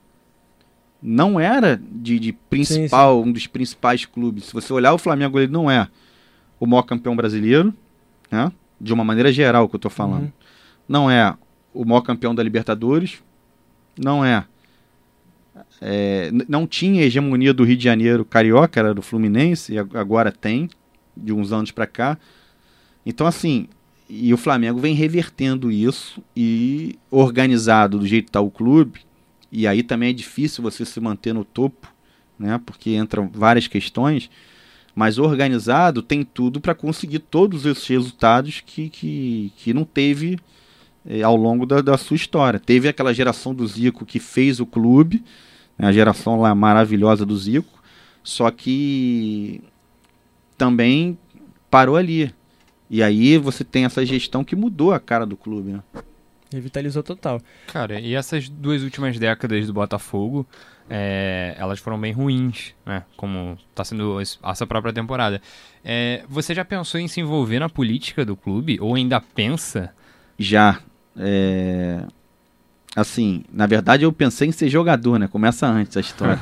[1.01, 3.29] não era de, de principal, sim, sim.
[3.29, 4.45] um dos principais clubes.
[4.45, 5.87] Se você olhar o Flamengo, ele não é
[6.59, 7.73] o maior campeão brasileiro,
[8.31, 8.51] né?
[8.79, 10.23] De uma maneira geral que eu estou falando.
[10.23, 10.31] Uhum.
[10.87, 11.35] Não é
[11.73, 13.21] o maior campeão da Libertadores,
[13.97, 14.45] não é,
[15.79, 20.69] é não tinha hegemonia do Rio de Janeiro carioca, era do Fluminense, e agora tem,
[21.15, 22.17] de uns anos para cá.
[23.05, 23.67] Então, assim,
[24.09, 29.01] e o Flamengo vem revertendo isso e organizado do jeito que está o clube,
[29.51, 31.87] e aí também é difícil você se manter no topo,
[32.37, 32.59] né?
[32.65, 34.29] Porque entram várias questões,
[34.95, 40.37] mas organizado tem tudo para conseguir todos esses resultados que, que, que não teve
[41.05, 42.59] é, ao longo da, da, sua história.
[42.59, 45.23] Teve aquela geração do Zico que fez o clube,
[45.77, 47.81] né, a geração lá maravilhosa do Zico,
[48.23, 49.61] só que
[50.57, 51.17] também
[51.69, 52.33] parou ali.
[52.89, 55.83] E aí você tem essa gestão que mudou a cara do clube, né?
[56.51, 57.41] Revitalizou total.
[57.67, 60.47] Cara, e essas duas últimas décadas do Botafogo,
[60.89, 63.03] é, elas foram bem ruins, né?
[63.17, 65.41] Como está sendo essa própria temporada.
[65.83, 68.77] É, você já pensou em se envolver na política do clube?
[68.79, 69.93] Ou ainda pensa?
[70.39, 70.79] Já.
[71.17, 72.03] É...
[72.95, 75.27] Assim, na verdade eu pensei em ser jogador, né?
[75.27, 76.39] Começa antes a história.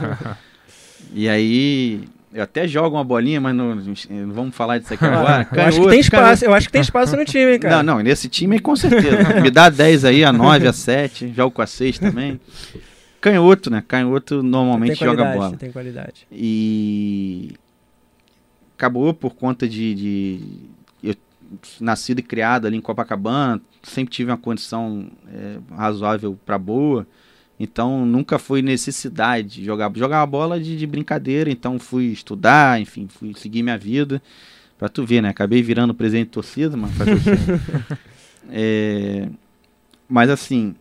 [1.12, 5.48] e aí eu até jogo uma bolinha, mas não, não vamos falar disso aqui agora.
[5.56, 7.82] eu, acho que tem espaço, eu acho que tem espaço no time, hein, cara.
[7.82, 9.36] Não, não, nesse time com certeza.
[9.42, 12.38] Me dá 10 aí, a 9, a 7, jogo com a 6 também.
[13.22, 13.82] Canhoto, né?
[13.88, 15.56] Canhoto normalmente joga bola.
[15.56, 16.28] Tem qualidade.
[16.30, 17.54] E
[18.78, 20.42] acabou por conta de, de,
[21.02, 21.16] eu
[21.80, 27.08] nascido e criado ali em Copacabana, sempre tive uma condição é, razoável para boa.
[27.60, 29.92] Então nunca foi necessidade de jogar.
[29.96, 34.22] Jogava bola de, de, brincadeira, então fui estudar, enfim, fui seguir minha vida.
[34.78, 35.30] Pra tu ver, né?
[35.30, 36.92] Acabei virando presidente de torcida, mas
[38.52, 39.30] é,
[40.08, 40.76] Mas assim,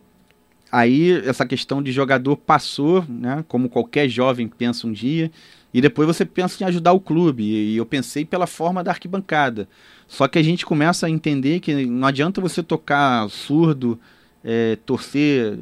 [0.69, 3.45] aí essa questão de jogador passou, né?
[3.47, 5.31] Como qualquer jovem pensa um dia.
[5.73, 7.43] E depois você pensa em ajudar o clube.
[7.43, 9.67] E eu pensei pela forma da arquibancada.
[10.07, 13.99] Só que a gente começa a entender que não adianta você tocar surdo,
[14.43, 15.57] é, torcer,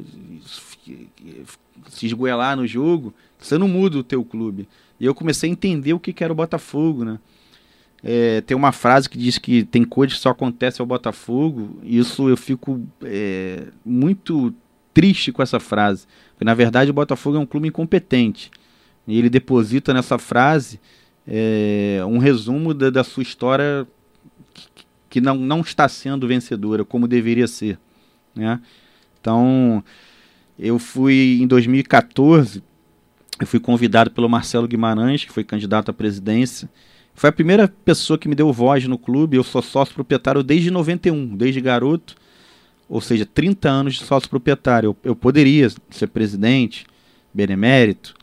[1.88, 4.68] se esgoelar no jogo, você não muda o teu clube.
[4.98, 7.18] E eu comecei a entender o que, que era o Botafogo, né?
[8.06, 11.78] É, tem uma frase que diz que tem coisas que só acontecem ao Botafogo.
[11.82, 14.54] E isso eu fico é, muito
[14.92, 16.06] triste com essa frase.
[16.32, 18.50] Porque na verdade o Botafogo é um clube incompetente.
[19.08, 20.78] E ele deposita nessa frase
[21.26, 23.86] é, um resumo da, da sua história
[24.52, 27.78] que, que não, não está sendo vencedora como deveria ser.
[28.34, 28.60] Né?
[29.18, 29.82] Então,
[30.58, 32.62] eu fui em 2014,
[33.40, 36.68] eu fui convidado pelo Marcelo Guimarães, que foi candidato à presidência.
[37.14, 39.36] Foi a primeira pessoa que me deu voz no clube.
[39.36, 42.14] Eu sou sócio proprietário desde 91, desde garoto,
[42.88, 44.88] ou seja, 30 anos de sócio proprietário.
[44.88, 46.86] Eu, eu poderia ser presidente,
[47.32, 48.14] benemérito,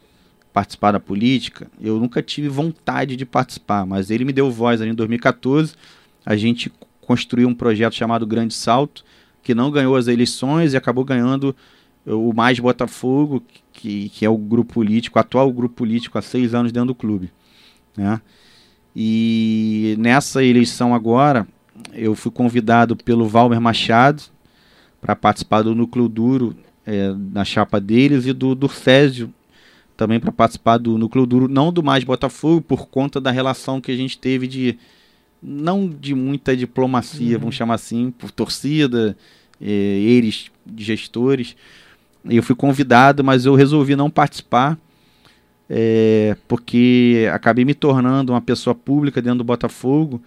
[0.53, 1.67] participar da política.
[1.81, 5.73] Eu nunca tive vontade de participar, mas ele me deu voz ali em 2014.
[6.25, 9.03] A gente construiu um projeto chamado Grande Salto,
[9.43, 11.55] que não ganhou as eleições e acabou ganhando
[12.05, 16.53] o Mais Botafogo, que, que é o grupo político, o atual grupo político há seis
[16.53, 17.31] anos dentro do clube.
[17.95, 18.21] Né?
[18.95, 21.47] E nessa eleição agora,
[21.93, 24.23] eu fui convidado pelo Valmer Machado
[24.99, 29.33] para participar do núcleo duro é, na chapa deles e do Durcésio
[30.01, 33.91] também para participar do núcleo duro, não do Mais Botafogo, por conta da relação que
[33.91, 34.79] a gente teve de
[35.41, 37.41] não de muita diplomacia, uhum.
[37.41, 39.15] vamos chamar assim, por torcida,
[39.59, 41.55] é, eles gestores,
[42.25, 44.77] eu fui convidado, mas eu resolvi não participar,
[45.69, 50.21] é, porque acabei me tornando uma pessoa pública dentro do Botafogo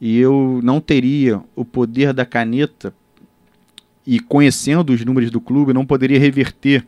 [0.00, 2.92] e eu não teria o poder da caneta
[4.06, 6.84] e conhecendo os números do clube, não poderia reverter,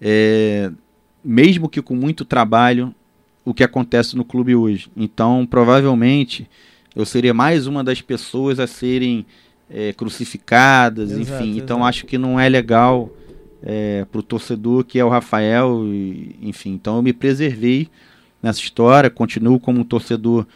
[0.00, 0.70] é,
[1.22, 2.94] mesmo que com muito trabalho,
[3.44, 4.90] o que acontece no clube hoje.
[4.96, 6.48] Então, provavelmente,
[6.96, 9.26] eu seria mais uma das pessoas a serem
[9.70, 11.50] é, crucificadas, exato, enfim.
[11.50, 11.64] Exato.
[11.64, 13.10] Então acho que não é legal
[13.62, 16.72] é, para o torcedor que é o Rafael, e, enfim.
[16.72, 17.88] Então eu me preservei
[18.42, 20.46] nessa história, continuo como um torcedor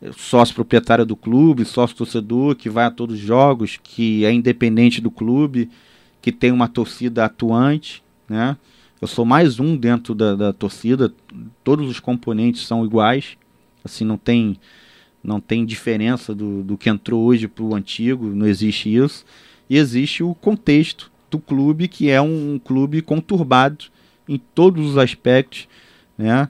[0.00, 4.32] é, sócio proprietário do clube, sócio torcedor que vai a todos os jogos, que é
[4.32, 5.70] independente do clube,
[6.22, 8.56] que tem uma torcida atuante, né?
[9.00, 11.12] Eu sou mais um dentro da, da torcida,
[11.62, 13.36] todos os componentes são iguais,
[13.84, 14.58] assim não tem
[15.22, 19.24] não tem diferença do, do que entrou hoje para o antigo, não existe isso.
[19.68, 23.86] E existe o contexto do clube, que é um, um clube conturbado
[24.28, 25.68] em todos os aspectos,
[26.16, 26.48] né?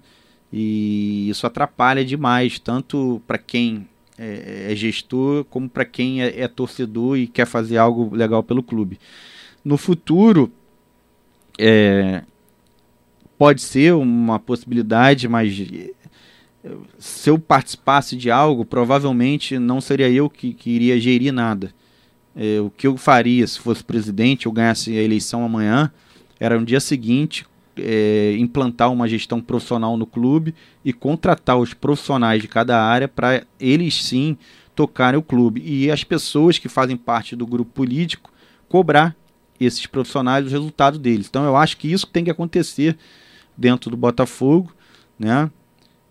[0.53, 6.49] E isso atrapalha demais, tanto para quem é, é, gestor, como para quem é, é,
[6.49, 8.99] torcedor e quer fazer algo legal pelo clube.
[9.65, 10.51] No futuro,
[11.59, 12.23] é,
[13.37, 15.55] pode ser uma possibilidade, mas
[16.99, 21.73] se eu participasse de algo, provavelmente não seria eu que, que iria gerir nada.
[22.37, 25.91] É, o que eu faria se fosse presidente, eu ganhasse a eleição amanhã,
[26.39, 32.43] era no dia seguinte é, implantar uma gestão profissional no clube e contratar os profissionais
[32.43, 34.37] de cada área para eles sim
[34.75, 35.63] tocarem o clube.
[35.65, 38.33] E as pessoas que fazem parte do grupo político
[38.69, 39.17] cobrar
[39.61, 41.27] esses profissionais os resultados deles.
[41.29, 42.97] Então eu acho que isso tem que acontecer
[43.57, 44.73] dentro do Botafogo,
[45.19, 45.51] né?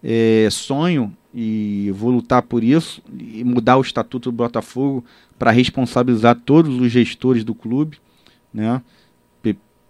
[0.09, 5.03] É, sonho e vou lutar por isso e mudar o estatuto do Botafogo
[5.37, 7.97] para responsabilizar todos os gestores do clube,
[8.53, 8.81] né?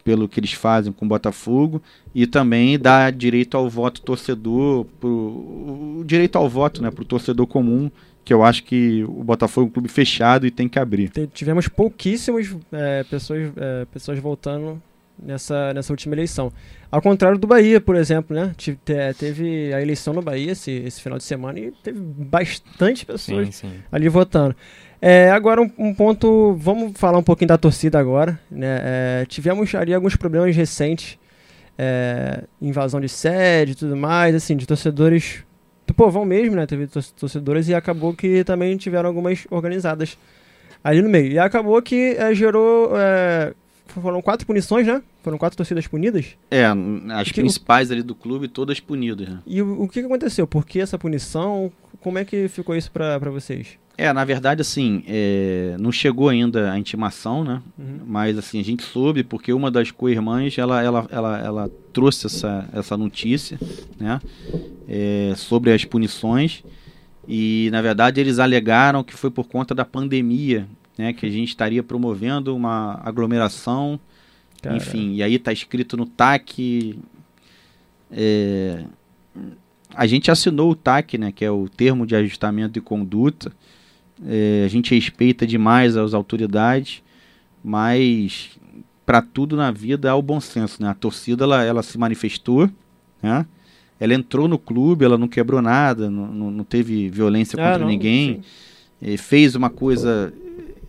[0.08, 1.82] pelo que eles fazem com o Botafogo
[2.16, 7.06] e também dar direito ao voto torcedor, pro, o direito ao voto né, para o
[7.06, 7.92] torcedor comum,
[8.24, 11.12] que eu acho que o Botafogo é um clube fechado e tem que abrir.
[11.34, 14.82] Tivemos pouquíssimas é, pessoas, é, pessoas voltando
[15.22, 16.52] nessa, nessa última eleição.
[16.92, 18.54] Ao contrário do Bahia, por exemplo, né?
[19.18, 23.70] Teve a eleição no Bahia esse, esse final de semana e teve bastante pessoas sim,
[23.70, 23.74] sim.
[23.92, 24.56] ali votando.
[25.02, 28.40] É, agora um, um, ponto, vamos falar um pouquinho da torcida agora.
[28.50, 28.80] Né?
[28.82, 31.20] É, tivemos ali alguns problemas recentes,
[31.78, 35.44] é, invasão de sede e tudo mais, assim, de torcedores
[35.86, 36.66] do povão mesmo, né?
[36.66, 40.18] Teve torcedores e acabou que também tiveram algumas organizadas
[40.84, 41.32] ali no meio.
[41.32, 42.92] E acabou que é, gerou.
[43.88, 45.02] Foram quatro punições, né?
[45.24, 46.38] Foram quatro torcidas punidas?
[46.52, 46.66] É,
[47.14, 49.28] as que, principais ali do clube, todas punidas.
[49.28, 49.40] Né?
[49.46, 50.48] E o, o que aconteceu?
[50.48, 51.72] Por que essa punição?
[52.02, 53.78] Como é que ficou isso para vocês?
[53.98, 57.64] É, na verdade, assim, é, não chegou ainda a intimação, né?
[57.80, 58.02] Uhum.
[58.06, 62.70] Mas, assim, a gente soube porque uma das co-irmãs, ela, ela, ela, ela trouxe essa,
[62.72, 63.58] essa notícia,
[64.00, 64.22] né?
[64.88, 66.64] É, sobre as punições.
[67.28, 70.68] E, na verdade, eles alegaram que foi por conta da pandemia,
[70.98, 71.14] né?
[71.14, 74.00] Que a gente estaria promovendo uma aglomeração,
[74.62, 74.76] Cara.
[74.76, 75.14] enfim.
[75.14, 76.98] E aí está escrito no TAC...
[78.10, 78.86] É,
[79.94, 81.32] a gente assinou o TAC, né?
[81.32, 83.52] Que é o Termo de Ajustamento de Conduta,
[84.26, 87.04] é, a gente respeita demais as autoridades,
[87.64, 88.58] mas
[89.06, 90.90] para tudo na vida há o bom senso, né?
[90.90, 92.70] A torcida ela, ela se manifestou,
[93.22, 93.46] né?
[94.00, 97.88] Ela entrou no clube, ela não quebrou nada, não, não, teve violência ah, contra não,
[97.88, 98.42] ninguém,
[99.02, 100.32] é, fez uma coisa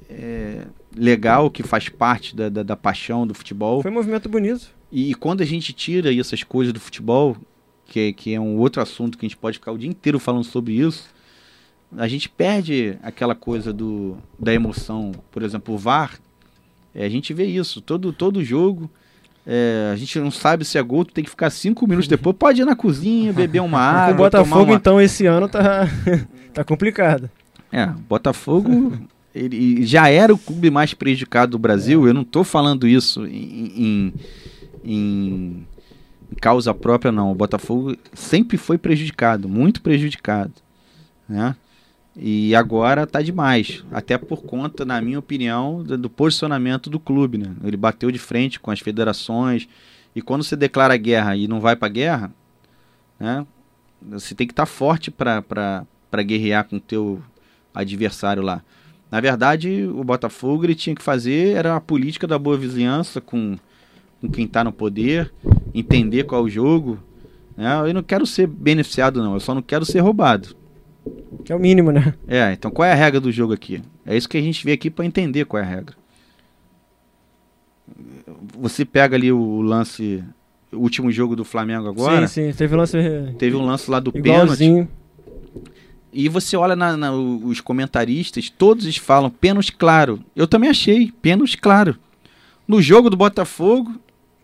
[0.08, 0.66] é,
[0.96, 3.82] legal que faz parte da, da, da, paixão do futebol.
[3.82, 4.68] Foi um movimento bonito.
[4.90, 7.36] E, e quando a gente tira essas coisas do futebol,
[7.86, 10.44] que, que é um outro assunto que a gente pode ficar o dia inteiro falando
[10.44, 11.08] sobre isso,
[11.96, 15.12] a gente perde aquela coisa do, da emoção.
[15.30, 16.18] Por exemplo, o VAR,
[16.94, 17.80] é, a gente vê isso.
[17.80, 18.90] Todo, todo jogo,
[19.46, 22.36] é, a gente não sabe se é gol, tu tem que ficar cinco minutos depois.
[22.38, 24.14] Pode ir na cozinha, beber uma água.
[24.14, 24.74] O Botafogo, uma...
[24.74, 25.88] então, esse ano tá,
[26.52, 27.30] tá complicado.
[27.72, 28.98] É, Botafogo.
[29.38, 32.06] Ele já era o clube mais prejudicado do Brasil.
[32.06, 32.10] É.
[32.10, 34.14] Eu não estou falando isso em, em,
[34.84, 35.66] em,
[36.40, 37.30] causa própria, não.
[37.30, 40.52] O Botafogo sempre foi prejudicado, muito prejudicado.
[41.28, 41.54] Né?
[42.16, 43.84] E agora tá demais.
[43.92, 47.38] Até por conta, na minha opinião, do, do, posicionamento do clube.
[47.38, 47.54] Né?
[47.64, 49.68] Ele bateu de frente com as federações.
[50.14, 52.32] E quando você declara guerra e não vai para guerra,
[53.20, 53.46] né?
[54.02, 55.86] você tem que estar tá forte para
[56.24, 57.22] guerrear com o teu
[57.74, 58.62] adversário lá.
[59.10, 63.56] Na verdade, o Botafogo ele tinha que fazer era a política da boa vizinhança com,
[64.20, 65.32] com quem está no poder,
[65.74, 66.98] entender qual é o jogo.
[67.56, 67.68] Né?
[67.86, 69.34] Eu não quero ser beneficiado, não.
[69.34, 70.54] Eu só não quero ser roubado.
[71.44, 72.14] Que é o mínimo, né?
[72.28, 73.82] É, então qual é a regra do jogo aqui?
[74.04, 75.96] É isso que a gente vê aqui para entender qual é a regra.
[78.58, 80.22] Você pega ali o lance,
[80.70, 82.26] o último jogo do Flamengo agora.
[82.26, 82.98] Sim, sim, teve um lance.
[83.38, 84.86] Teve um lance lá do pênalti.
[86.18, 90.18] E você olha na, na, os comentaristas, todos eles falam pênalti claro.
[90.34, 91.96] Eu também achei, pênalti claro.
[92.66, 93.94] No jogo do Botafogo,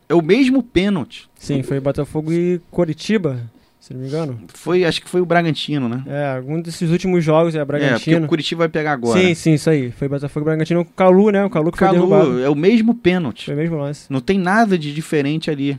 [0.08, 1.28] é o mesmo pênalti.
[1.34, 4.40] Sim, foi Botafogo e Coritiba se não me engano.
[4.54, 6.04] Foi, acho que foi o Bragantino, né?
[6.06, 7.96] É, algum desses últimos jogos é Bragantino.
[7.96, 9.20] É, porque o Curitiba vai pegar agora.
[9.20, 9.90] Sim, sim, isso aí.
[9.90, 11.44] Foi Botafogo e Bragantino com o Calu, né?
[11.44, 12.40] O Calu que Calu, foi derrubado.
[12.40, 13.46] é o mesmo pênalti.
[13.46, 14.06] Foi o mesmo lance.
[14.08, 15.78] Não tem nada de diferente ali.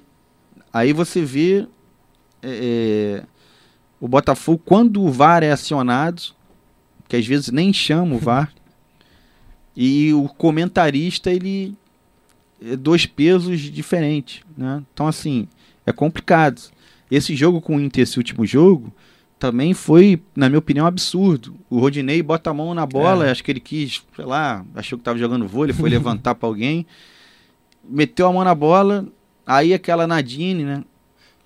[0.73, 1.65] Aí você vê
[2.43, 3.23] é, é
[3.99, 6.21] o Botafogo, quando o VAR é acionado,
[7.08, 8.53] que às vezes nem chama o VAR,
[9.75, 11.75] e o comentarista, ele
[12.62, 14.84] é dois pesos diferentes, né?
[14.93, 15.47] Então, assim,
[15.86, 16.62] é complicado.
[17.10, 18.91] Esse jogo com o Inter, esse último jogo,
[19.38, 21.55] também foi, na minha opinião, absurdo.
[21.69, 23.31] O Rodinei bota a mão na bola, é.
[23.31, 26.86] acho que ele quis, sei lá, achou que estava jogando vôlei, foi levantar para alguém,
[27.88, 29.05] meteu a mão na bola,
[29.45, 30.84] aí aquela Nadine, né?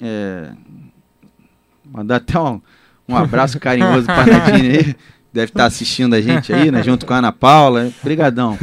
[0.02, 0.54] É,
[1.92, 2.62] mandar até um,
[3.08, 4.96] um abraço carinhoso para Nadine aí,
[5.34, 6.84] deve estar tá assistindo a gente aí, né?
[6.84, 8.58] Junto com a Ana Paula, brigadão.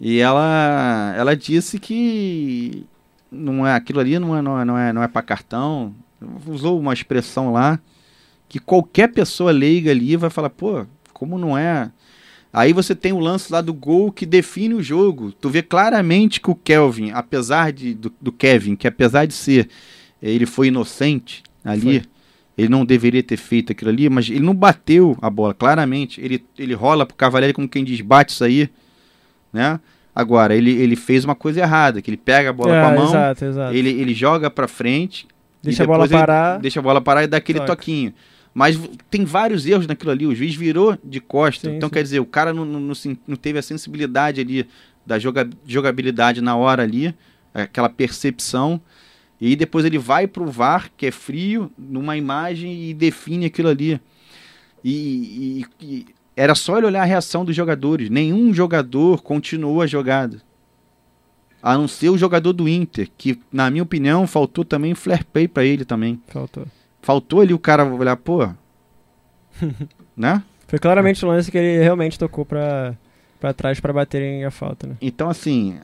[0.00, 2.86] E ela, ela disse que
[3.30, 5.94] não é aquilo ali não é não é não é, não é para cartão.
[6.46, 7.80] Usou uma expressão lá
[8.48, 11.90] que qualquer pessoa leiga ali vai falar pô como não é?
[12.52, 15.32] Aí você tem o lance lá do gol que define o jogo.
[15.32, 19.68] Tu vê claramente que o Kelvin apesar de do, do Kevin que apesar de ser
[20.22, 22.02] ele foi inocente ali
[22.58, 26.20] ele não deveria ter feito aquilo ali, mas ele não bateu a bola, claramente.
[26.20, 28.68] Ele, ele rola pro Cavalieri como quem diz, bate isso aí,
[29.52, 29.78] né?
[30.14, 32.92] Agora, ele, ele fez uma coisa errada, que ele pega a bola É, com a
[32.92, 33.74] mão, exato, exato.
[33.76, 35.28] ele, ele joga pra frente,
[35.62, 36.58] Deixa a bola parar.
[36.58, 37.76] deixa a bola parar e dá aquele Toca.
[37.76, 38.12] toquinho.
[38.52, 38.76] Mas
[39.08, 40.26] tem vários erros naquilo ali.
[40.26, 41.68] O juiz virou de costa.
[41.70, 41.92] Sim, então, sim.
[41.92, 42.92] quer dizer, o cara não, não,
[43.26, 44.66] não teve a sensibilidade ali
[45.06, 47.14] da joga- jogabilidade na hora ali,
[47.54, 48.80] aquela percepção.
[49.40, 54.00] E depois ele vai pro VAR, que é frio, numa imagem e define aquilo ali.
[54.84, 58.10] E, e- e era só ele olhar a reação dos jogadores.
[58.10, 60.40] Nenhum jogador continuou a jogada.
[61.62, 65.48] A não ser o jogador do Inter, que, na minha opinião, faltou também flare play
[65.48, 66.20] pra ele também.
[66.28, 66.64] Faltou.
[67.02, 68.48] Faltou ali o cara olhar, pô.
[70.16, 70.42] né?
[70.66, 72.94] Foi claramente o lance que ele realmente tocou pra,
[73.40, 74.96] pra trás pra baterem a falta, né?
[75.00, 75.78] Então, assim,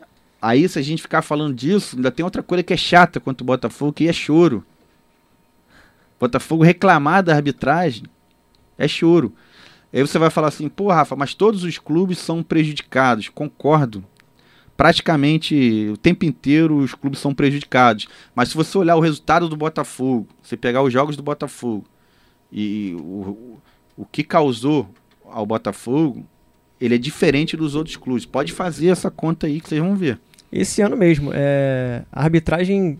[0.48, 3.40] aí se a gente ficar falando disso, ainda tem outra coisa que é chata quanto
[3.40, 4.64] o Botafogo, que é choro.
[6.20, 8.04] Botafogo reclamar da arbitragem
[8.76, 9.32] é choro.
[9.92, 13.28] Aí você vai falar assim, pô, Rafa, mas todos os clubes são prejudicados.
[13.28, 14.04] Concordo.
[14.76, 18.08] Praticamente o tempo inteiro os clubes são prejudicados.
[18.34, 21.84] Mas se você olhar o resultado do Botafogo, você pegar os jogos do Botafogo
[22.52, 23.60] e o,
[23.96, 24.88] o, que causou
[25.24, 26.26] ao Botafogo,
[26.80, 28.26] ele é diferente dos outros clubes.
[28.26, 30.18] Pode fazer essa conta aí que vocês vão ver.
[30.56, 32.98] Esse ano mesmo, é, a arbitragem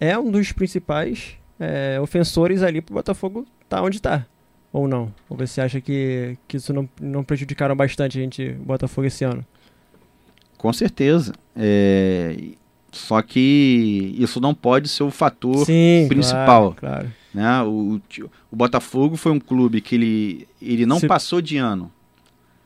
[0.00, 4.26] é um dos principais é, ofensores ali pro Botafogo tá onde tá.
[4.72, 5.14] Ou não?
[5.28, 9.22] Ou você acha que, que isso não, não prejudicaram bastante a gente, o Botafogo, esse
[9.24, 9.44] ano?
[10.56, 11.32] Com certeza.
[11.56, 12.36] É,
[12.90, 16.74] Só que isso não pode ser o fator Sim, principal.
[16.74, 17.12] Claro, claro.
[17.32, 17.62] né?
[17.62, 18.00] O,
[18.50, 21.92] o Botafogo foi um clube que ele, ele não Se- passou de ano.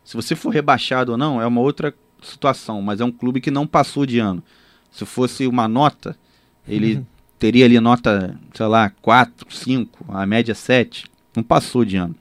[0.05, 3.51] Se você for rebaixado ou não, é uma outra situação, mas é um clube que
[3.51, 4.43] não passou de ano.
[4.91, 6.16] Se fosse uma nota,
[6.68, 7.07] ele Uhum.
[7.39, 11.07] teria ali nota, sei lá, 4, 5, a média 7.
[11.35, 12.14] Não passou de ano.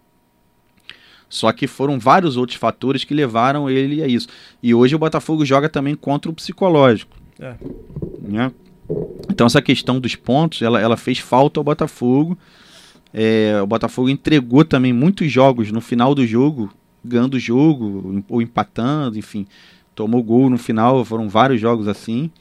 [1.29, 4.27] Só que foram vários outros fatores que levaram ele a isso.
[4.61, 7.15] E hoje o Botafogo joga também contra o psicológico.
[7.39, 7.55] É.
[8.21, 8.51] né?
[9.29, 12.37] Então essa questão dos pontos, ela, ela fez falta ao Botafogo.
[13.13, 16.71] É, o Botafogo entregou também muitos jogos no final do jogo,
[17.03, 19.45] ganhando o jogo ou empatando, enfim.
[20.01, 22.31] Tomou gol no final, foram vários jogos assim.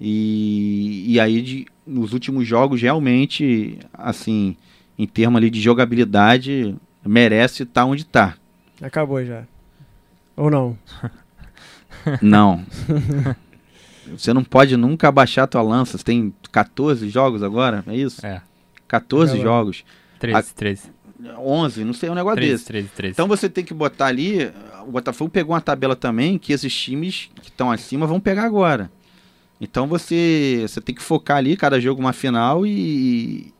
[0.00, 4.56] E, e aí de- nos últimos jogos realmente, assim,
[4.98, 6.74] em termos ali de jogabilidade,
[7.06, 8.34] merece estar onde está.
[8.82, 9.44] Acabou já.
[10.36, 10.76] Ou não?
[12.20, 12.64] Não.
[14.16, 15.98] Você não pode nunca abaixar a tua lança.
[15.98, 18.26] Você tem 14 jogos agora, é isso?
[18.26, 18.42] É.
[18.88, 19.44] 14 Acabou.
[19.52, 19.84] jogos.
[20.18, 20.90] 13, 13.
[21.20, 22.64] 11, não sei, um negócio 13, desse.
[22.66, 23.12] 13, 13.
[23.12, 24.52] Então você tem que botar ali.
[24.86, 28.90] O Botafogo pegou uma tabela também que esses times que estão acima vão pegar agora.
[29.60, 33.52] Então você, você tem que focar ali, cada jogo uma final e,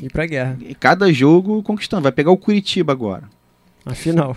[0.00, 0.56] Ir pra guerra.
[0.60, 2.02] e cada jogo conquistando.
[2.02, 3.28] Vai pegar o Curitiba agora.
[3.84, 4.36] Afinal.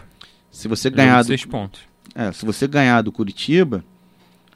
[0.52, 1.82] Se você ganhar do, seis pontos.
[2.14, 3.84] É, se você ganhar do Curitiba,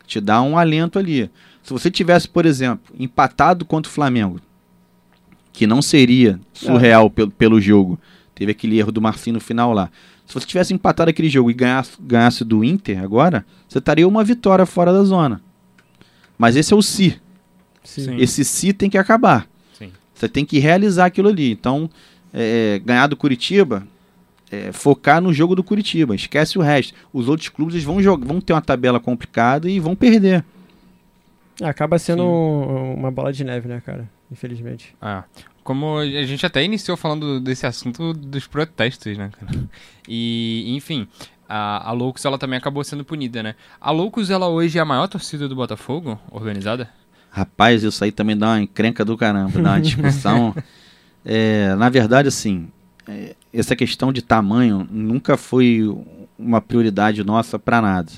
[0.06, 1.30] te dá um alento ali.
[1.62, 4.40] Se você tivesse, por exemplo, empatado contra o Flamengo,
[5.54, 7.98] que não seria surreal pelo, pelo jogo,
[8.34, 9.90] teve aquele erro do Marcinho no final lá.
[10.26, 14.24] Se você tivesse empatado aquele jogo e ganhasse, ganhasse do Inter agora, você estaria uma
[14.24, 15.42] vitória fora da zona.
[16.38, 17.22] Mas esse é o si.
[17.84, 18.18] Sim.
[18.18, 19.48] Esse si tem que acabar.
[19.78, 19.92] Sim.
[20.14, 21.52] Você tem que realizar aquilo ali.
[21.52, 21.90] Então,
[22.34, 23.86] é, ganhar do Curitiba,
[24.50, 26.16] é, focar no jogo do Curitiba.
[26.16, 26.94] Esquece o resto.
[27.12, 30.44] Os outros clubes vão, jogar, vão ter uma tabela complicada e vão perder.
[31.62, 34.10] Acaba sendo um- uma bola de neve, né, cara?
[34.32, 34.96] Infelizmente.
[35.02, 35.24] Ah,
[35.64, 39.52] como a gente até iniciou falando desse assunto dos protestos, né, cara?
[40.08, 41.08] E, enfim,
[41.48, 43.56] a, a Loucos, ela também acabou sendo punida, né?
[43.80, 46.90] A Loucos, ela hoje é a maior torcida do Botafogo, organizada?
[47.30, 50.56] Rapaz, isso aí também dá uma encrenca do caramba, dá uma discussão.
[51.26, 52.68] É, na verdade, assim,
[53.08, 55.82] é, essa questão de tamanho nunca foi
[56.38, 58.12] uma prioridade nossa para nada.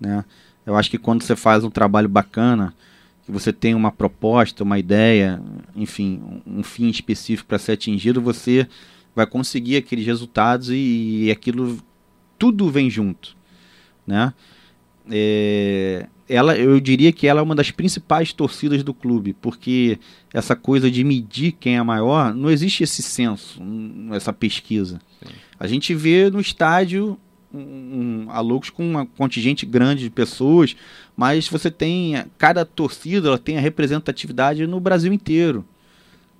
[0.00, 0.24] Né?
[0.68, 2.74] Eu acho que quando você faz um trabalho bacana,
[3.24, 5.40] que você tem uma proposta, uma ideia,
[5.74, 8.68] enfim, um fim específico para ser atingido, você
[9.16, 11.78] vai conseguir aqueles resultados e, e aquilo
[12.38, 13.34] tudo vem junto,
[14.06, 14.34] né?
[15.10, 19.98] É, ela, eu diria que ela é uma das principais torcidas do clube, porque
[20.34, 25.00] essa coisa de medir quem é maior, não existe esse senso, hum, essa pesquisa.
[25.26, 25.32] Sim.
[25.58, 27.18] A gente vê no estádio
[27.52, 30.76] um, um, a Loucos com uma contingente grande de pessoas,
[31.16, 35.64] mas você tem cada torcida ela tem a representatividade no Brasil inteiro.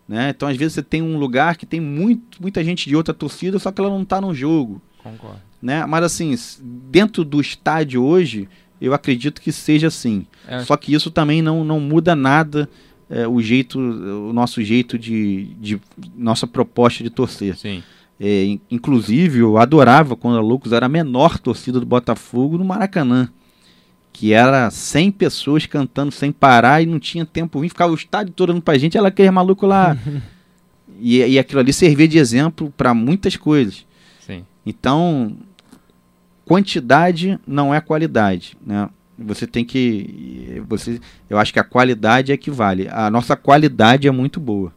[0.06, 0.30] Né?
[0.30, 3.58] Então, às vezes, você tem um lugar que tem muito, muita gente de outra torcida,
[3.58, 5.40] só que ela não está no jogo Concordo.
[5.60, 5.84] né?
[5.84, 6.34] Mas assim,
[6.90, 8.48] dentro do estádio hoje,
[8.80, 10.26] eu acredito que seja assim.
[10.46, 12.68] É, Só que isso também não, não muda nada
[13.10, 15.80] é, o jeito, o nosso jeito de, de
[16.16, 17.56] nossa proposta de torcer.
[17.56, 17.82] Sim.
[18.20, 23.28] É, inclusive, eu adorava quando a Loucos era a menor torcida do Botafogo no Maracanã.
[24.12, 28.32] Que era 100 pessoas cantando sem parar e não tinha tempo ruim, ficava o estádio
[28.34, 29.96] todo olhando pra gente, ela aquele maluco lá.
[30.98, 33.86] e, e aquilo ali servia de exemplo para muitas coisas.
[34.20, 34.44] Sim.
[34.66, 35.36] Então,
[36.44, 38.88] quantidade não é qualidade, né?
[39.20, 42.88] Você tem que, você, eu acho que a qualidade é que vale.
[42.88, 44.72] A nossa qualidade é muito boa.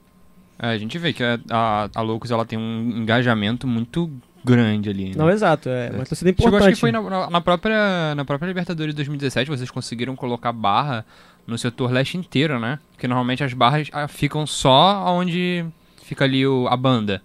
[0.61, 4.11] É, a gente vê que a, a, a Loucos ela tem um engajamento muito
[4.45, 5.05] grande ali.
[5.09, 5.13] Né?
[5.17, 6.67] Não, exato, é uma torcida Chegou, importante.
[6.69, 11.03] acho que foi na, na própria, na própria Libertadores de 2017, vocês conseguiram colocar barra
[11.47, 12.77] no setor leste inteiro, né?
[12.91, 15.65] Porque normalmente as barras ah, ficam só onde
[16.03, 17.21] fica ali o, a banda.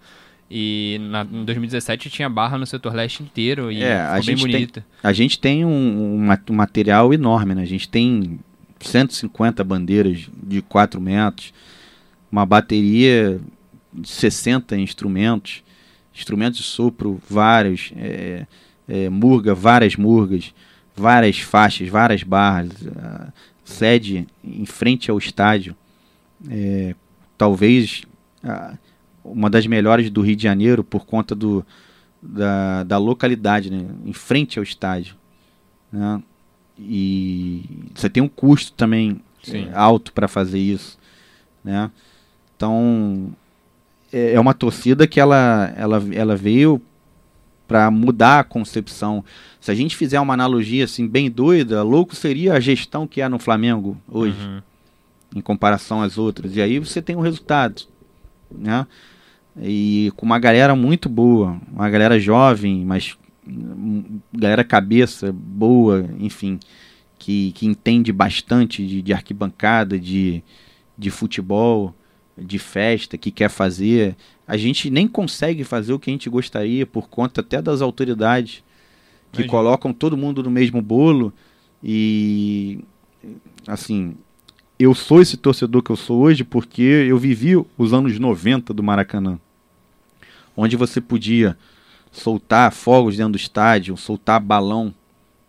[0.51, 4.23] E na, em 2017 tinha barra no setor leste inteiro e É, a ficou bem
[4.37, 4.87] gente tem- bonita.
[5.03, 6.15] A gente tem um,
[6.49, 7.63] um material enorme, né?
[7.63, 8.39] A gente tem
[8.81, 11.53] 150 bandeiras de 4 metros,
[12.31, 13.41] uma bateria
[13.93, 15.63] de 60 instrumentos,
[16.15, 18.47] instrumentos de sopro, vários, é,
[18.89, 20.53] é, murga, várias murgas,
[20.95, 22.73] várias faixas, várias barras,
[23.65, 25.77] sede em frente ao estádio,
[26.49, 26.95] é,
[27.37, 28.03] talvez
[28.43, 28.77] a-
[29.25, 31.67] uma das melhores do Rio de Janeiro por conta do,
[32.23, 33.85] da, da localidade, né?
[34.05, 35.17] em frente ao estádio.
[35.93, 36.23] Né?
[36.79, 37.65] E
[37.95, 39.21] você tem um custo também
[39.57, 40.99] é, alto para fazer isso.
[41.65, 41.91] Né?
[42.57, 43.33] Então
[44.13, 46.81] é é uma torcida que ela, ela, ela veio
[47.69, 49.25] para mudar a concepção.
[49.61, 53.29] Se a gente fizer uma analogia assim bem doida, louco seria a gestão que há
[53.29, 54.63] no Flamengo hoje Uhum.
[55.35, 56.55] em comparação às outras.
[56.57, 57.83] E aí você tem um resultado,
[58.51, 58.87] né?
[59.61, 66.61] E com uma galera muito boa, uma galera jovem, mas hum, galera cabeça boa, enfim,
[67.19, 70.43] que, que entende bastante de, de arquibancada, de,
[70.97, 71.93] de futebol,
[72.37, 74.17] de festa, que quer fazer.
[74.47, 78.63] A gente nem consegue fazer o que a gente gostaria por conta até das autoridades
[79.33, 79.51] que Imagina.
[79.51, 81.33] colocam todo mundo no mesmo bolo
[81.83, 82.81] e
[83.67, 84.15] assim,
[84.79, 88.83] eu sou esse torcedor que eu sou hoje porque eu vivi os anos 90 do
[88.83, 89.39] Maracanã,
[90.57, 91.57] onde você podia
[92.13, 94.95] soltar fogos dentro do estádio, soltar balão.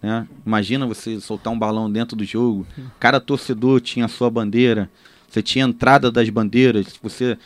[0.01, 0.27] Né?
[0.45, 2.67] Imagina você soltar um balão dentro do jogo.
[2.99, 4.89] Cada torcedor tinha a sua bandeira.
[5.37, 6.99] Você tinha entrada das bandeiras.
[7.01, 7.37] Você,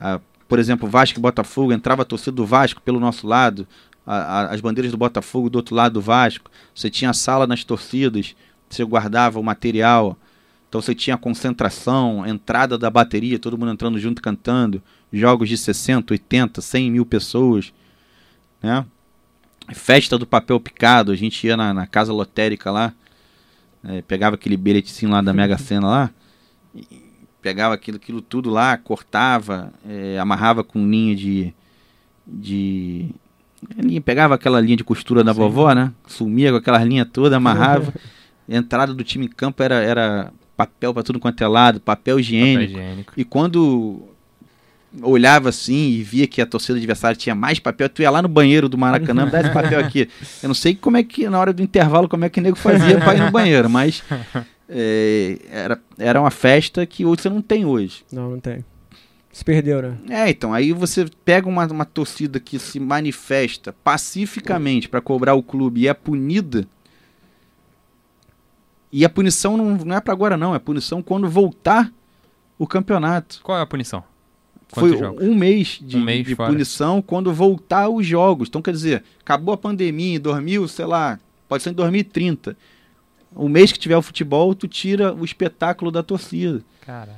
[0.00, 0.18] ah,
[0.48, 3.68] por exemplo, Vasco e Botafogo, entrava a torcida do Vasco pelo nosso lado,
[4.06, 6.50] a- a- as bandeiras do Botafogo do outro lado do Vasco.
[6.74, 8.34] Você tinha a sala nas torcidas,
[8.70, 10.16] você guardava o material.
[10.68, 14.82] Então você tinha concentração, entrada da bateria, todo mundo entrando junto cantando,
[15.12, 17.70] jogos de 60, 80, 100 mil pessoas,
[18.62, 18.84] né?
[19.74, 22.94] Festa do papel picado, a gente ia na, na casa lotérica lá,
[23.84, 26.10] eh, pegava aquele bilhetezinho lá da Mega Sena lá,
[27.46, 31.54] pegava aquilo, aquilo tudo lá, cortava, eh, amarrava com linha de,
[32.26, 33.06] de
[33.78, 35.38] linha- pegava aquela linha de costura da Sim.
[35.38, 35.92] vovó, né?
[36.08, 37.94] Sumia com aquela linha toda, amarrava.
[38.50, 42.18] A entrada do time em campo era, era papel para tudo quanto é lado, papel
[42.18, 42.72] higiênico.
[42.72, 43.12] Papel higiênico.
[43.16, 44.02] E quando
[45.02, 48.28] olhava assim e via que a torcida adversária tinha mais papel, tu ia lá no
[48.28, 50.08] banheiro do Maracanã, dá esse papel aqui.
[50.42, 52.56] Eu não sei como é que, na hora do intervalo, como é que o nego
[52.56, 54.02] fazia pra ir no banheiro, mas
[54.68, 58.04] é, era, era uma festa que hoje você não tem hoje.
[58.12, 58.64] Não, não tem.
[59.30, 59.98] Se perdeu, né?
[60.08, 65.42] É, então, aí você pega uma, uma torcida que se manifesta pacificamente para cobrar o
[65.42, 66.66] clube e é punida.
[68.90, 70.54] E a punição não, não é para agora, não.
[70.54, 71.92] É punição quando voltar
[72.58, 73.40] o campeonato.
[73.42, 74.02] Qual é a punição?
[74.68, 75.22] Foi Quantos jogos?
[75.22, 78.48] um mês de, Um mês de punição quando voltar os jogos.
[78.48, 82.56] Então, quer dizer, acabou a pandemia em 2000, sei lá, pode ser em 2030.
[83.36, 86.62] O mês que tiver o futebol, tu tira o espetáculo da torcida.
[86.80, 87.16] Cara.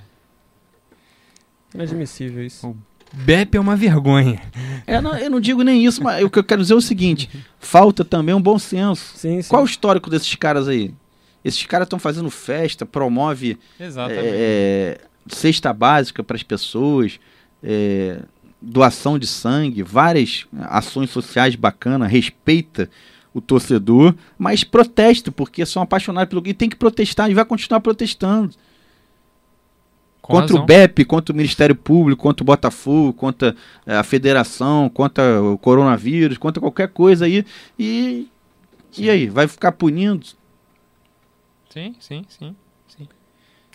[1.73, 2.77] Inadmissível isso.
[3.13, 4.41] Beppe é uma vergonha.
[4.87, 6.81] É, não, eu não digo nem isso, mas o que eu quero dizer é o
[6.81, 9.17] seguinte: falta também um bom senso.
[9.17, 9.49] Sim, sim.
[9.49, 10.93] Qual o histórico desses caras aí?
[11.45, 14.27] Esses caras estão fazendo festa, promove Exatamente.
[14.27, 17.19] é, cesta básica para as pessoas,
[17.63, 18.21] é,
[18.61, 22.91] doação de sangue, várias ações sociais bacanas, respeita
[23.35, 27.81] o torcedor, mas protesta, porque são apaixonados pelo e tem que protestar e vai continuar
[27.81, 28.55] protestando.
[30.21, 30.63] Com contra razão.
[30.63, 33.55] o BEP, contra o Ministério Público, contra o Botafogo, contra
[33.87, 37.45] eh, a federação, contra o coronavírus, contra qualquer coisa aí.
[37.79, 38.29] E,
[38.97, 40.27] e aí, vai ficar punindo?
[41.71, 42.55] Sim, sim, sim.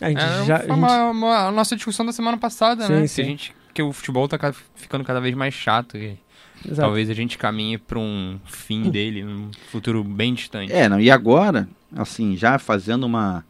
[0.01, 0.59] A gente É, já.
[0.59, 3.07] foi a gente- uma, uma- a nossa discussão da semana passada, Sim, né?
[3.07, 3.15] sim.
[3.15, 5.95] Que, a gente, que o futebol tá ca- ficando cada vez mais chato.
[5.97, 6.17] E
[6.65, 6.81] Exato.
[6.81, 10.71] talvez a gente caminhe para um fim dele, num futuro bem distante.
[10.71, 13.43] É, não, e agora, assim, já fazendo uma.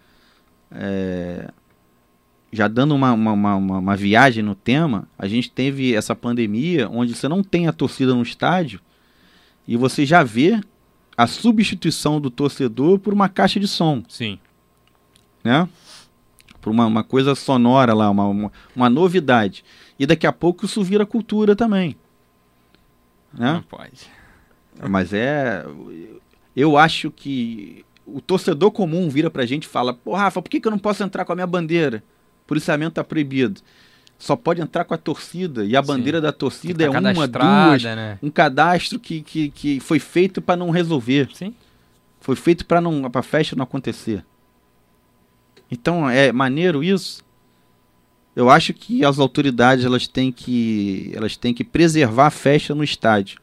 [0.71, 1.49] é,
[2.51, 7.15] já dando uma, uma, uma, uma, viagem no tema, a gente teve essa pandemia onde
[7.15, 8.79] você não tem a torcida no estádio
[9.67, 10.61] e você já vê
[11.17, 14.03] a substituição do torcedor por uma caixa de som.
[14.07, 14.37] Sim.
[15.43, 15.67] Né?
[16.61, 19.63] Por uma, uma coisa sonora lá, uma, uma, uma novidade.
[19.97, 21.95] E daqui a pouco isso vira cultura também.
[23.33, 23.53] Né?
[23.53, 24.09] Não pode.
[24.89, 25.65] Mas é.
[26.55, 30.59] Eu acho que o torcedor comum vira pra gente e fala: Pô, Rafa, por que,
[30.59, 32.03] que eu não posso entrar com a minha bandeira?
[32.45, 33.61] policiamento está proibido.
[34.17, 35.65] Só pode entrar com a torcida.
[35.65, 37.83] E a bandeira da torcida tá é uma, duas.
[37.83, 38.19] Né?
[38.21, 41.29] Um cadastro que, que, que foi feito para não resolver.
[41.33, 41.53] Sim.
[42.19, 42.79] Foi feito para
[43.13, 44.23] a festa não acontecer.
[45.69, 47.23] Então é maneiro isso.
[48.35, 52.83] Eu acho que as autoridades elas têm que elas têm que preservar a festa no
[52.83, 53.39] estádio.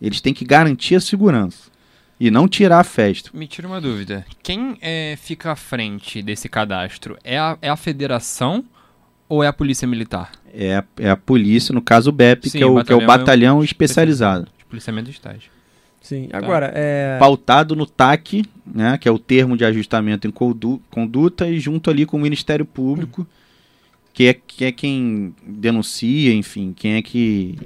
[0.00, 1.70] Eles têm que garantir a segurança
[2.18, 3.30] e não tirar a festa.
[3.34, 4.24] Me tira uma dúvida.
[4.42, 7.18] Quem é, fica à frente desse cadastro?
[7.24, 8.64] É a, é a federação
[9.28, 10.32] ou é a polícia militar?
[10.52, 12.96] É, a, é a polícia, no caso o BEP, Sim, que, é o, que é
[12.96, 14.46] o batalhão é especializado.
[14.56, 15.50] De policiamento de estágio.
[16.00, 16.38] Sim, tá.
[16.38, 17.16] agora é...
[17.18, 22.04] Pautado no TAC, né, que é o termo de ajustamento em conduta, e junto ali
[22.04, 23.26] com o Ministério Público,
[24.14, 27.58] que é, que é quem denuncia, enfim, quem é que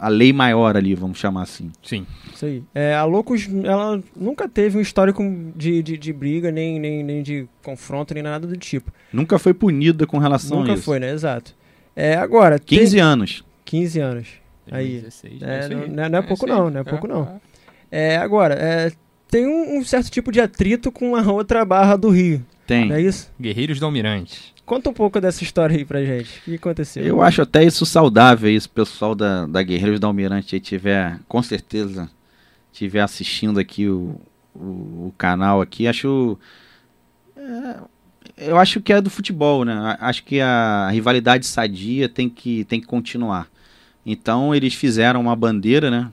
[0.00, 1.70] a lei maior ali, vamos chamar assim.
[1.82, 2.06] Sim.
[2.34, 2.62] Isso aí.
[2.74, 5.22] É, a Loucos, ela nunca teve um histórico
[5.54, 8.90] de, de, de, briga, nem, nem, nem de confronto, nem nada do tipo.
[9.12, 10.80] Nunca foi punida com relação nunca a isso.
[10.80, 11.12] Nunca foi, né?
[11.12, 11.54] Exato.
[11.94, 12.58] É, agora...
[12.58, 13.00] 15 tem...
[13.00, 13.44] anos.
[13.66, 14.28] 15 anos.
[14.70, 15.00] Aí.
[15.00, 17.40] 16, é, não, não, é, não é, é pouco não, não é pouco não.
[17.92, 18.92] É, agora, é,
[19.28, 22.42] tem um, um, certo tipo de atrito com a outra barra do Rio.
[22.66, 22.88] Tem.
[22.88, 23.30] Não é isso?
[23.38, 24.54] Guerreiros do Almirante.
[24.70, 26.38] Conta um pouco dessa história aí pra gente.
[26.38, 27.02] O que aconteceu?
[27.02, 31.42] Eu acho até isso saudável, isso, pessoal da, da Guerreiros da Almirante aí tiver, com
[31.42, 32.08] certeza,
[32.72, 34.20] tiver assistindo aqui o,
[34.54, 36.38] o, o canal aqui, acho.
[37.36, 37.80] É,
[38.38, 39.96] eu acho que é do futebol, né?
[39.98, 43.48] Acho que a rivalidade sadia tem que, tem que continuar.
[44.06, 46.12] Então eles fizeram uma bandeira, né?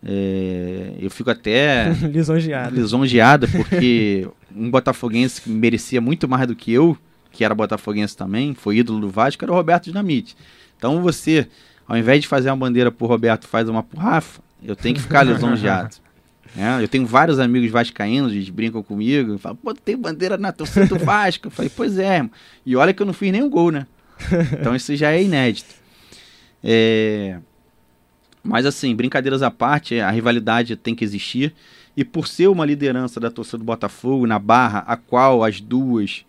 [0.00, 2.72] É, eu fico até lisonjeado.
[2.72, 6.96] lisonjeado porque um botafoguense que merecia muito mais do que eu
[7.30, 10.36] que era botafoguense também, foi ídolo do Vasco, era o Roberto Dinamite.
[10.76, 11.48] Então você,
[11.86, 15.02] ao invés de fazer uma bandeira pro Roberto, faz uma pro Rafa, eu tenho que
[15.02, 15.96] ficar lisonjeado.
[16.56, 20.84] É, eu tenho vários amigos vascaínos, eles brincam comigo, falam, pô, tem bandeira na torcida
[20.84, 21.46] do Vasco.
[21.46, 22.32] Eu falei, pois é, irmão.
[22.66, 23.86] e olha que eu não fiz nenhum gol, né?
[24.58, 25.72] Então isso já é inédito.
[26.62, 27.38] É...
[28.42, 31.54] Mas assim, brincadeiras à parte, a rivalidade tem que existir.
[31.96, 36.24] E por ser uma liderança da torcida do Botafogo na barra, a qual as duas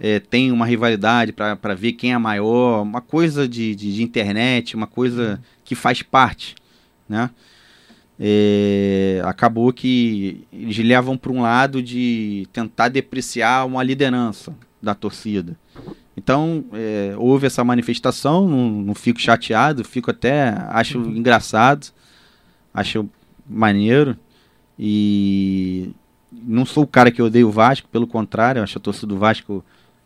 [0.00, 4.74] é, tem uma rivalidade para ver quem é maior, uma coisa de, de, de, internet,
[4.74, 6.54] uma coisa que faz parte,
[7.06, 7.30] né?
[8.18, 15.56] É, acabou que eles levam para um lado de tentar depreciar uma liderança da torcida.
[16.16, 21.16] Então, é, houve essa manifestação, não, não, fico chateado, fico até, acho uhum.
[21.16, 21.88] engraçado,
[22.74, 23.08] acho
[23.48, 24.16] maneiro,
[24.78, 25.90] e
[26.30, 29.64] não sou o cara que odeia o Vasco, pelo contrário, acho a torcida do Vasco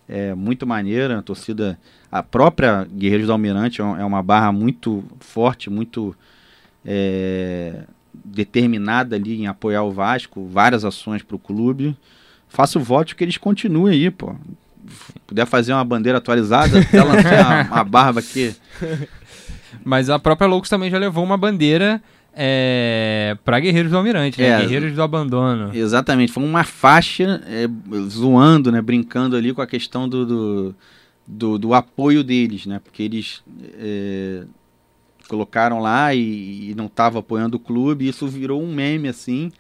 [0.08, 1.78] é muito maneira, a torcida,
[2.10, 6.14] a própria Guerreiros do Almirante é, é uma barra muito forte, muito
[6.84, 11.96] é, determinada ali em apoiar o Vasco, várias ações para o clube.
[12.48, 14.34] Faço voto que eles continuem aí, pô.
[15.26, 18.54] Puder fazer uma bandeira atualizada, até lançar uma, uma barba aqui.
[19.82, 22.00] Mas a própria Loucos também já levou uma bandeira
[22.36, 24.48] é, para Guerreiros do Almirante, né?
[24.48, 25.70] É, Guerreiros do Abandono.
[25.74, 27.68] Exatamente, foi uma faixa é,
[28.08, 28.82] zoando, né?
[28.82, 30.74] Brincando ali com a questão do, do,
[31.26, 32.80] do, do apoio deles, né?
[32.82, 33.42] Porque eles
[33.78, 34.44] é,
[35.28, 39.52] colocaram lá e, e não estavam apoiando o clube, e isso virou um meme assim.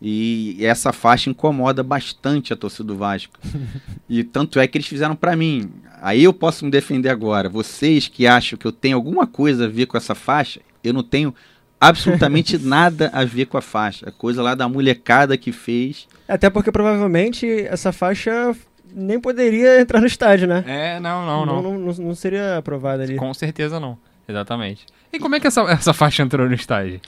[0.00, 3.38] E essa faixa incomoda bastante a torcida do Vasco.
[4.08, 5.70] e tanto é que eles fizeram para mim.
[6.02, 7.48] Aí eu posso me defender agora.
[7.48, 11.02] Vocês que acham que eu tenho alguma coisa a ver com essa faixa, eu não
[11.02, 11.34] tenho
[11.80, 14.08] absolutamente nada a ver com a faixa.
[14.08, 16.08] A coisa lá da molecada que fez.
[16.28, 18.54] Até porque provavelmente essa faixa
[18.92, 20.64] nem poderia entrar no estádio, né?
[20.66, 21.62] É, não, não, não.
[21.62, 23.16] Não, não, não seria aprovada ali.
[23.16, 23.98] Com certeza não.
[24.28, 24.86] Exatamente.
[25.12, 27.00] E como é que essa, essa faixa entrou no estádio?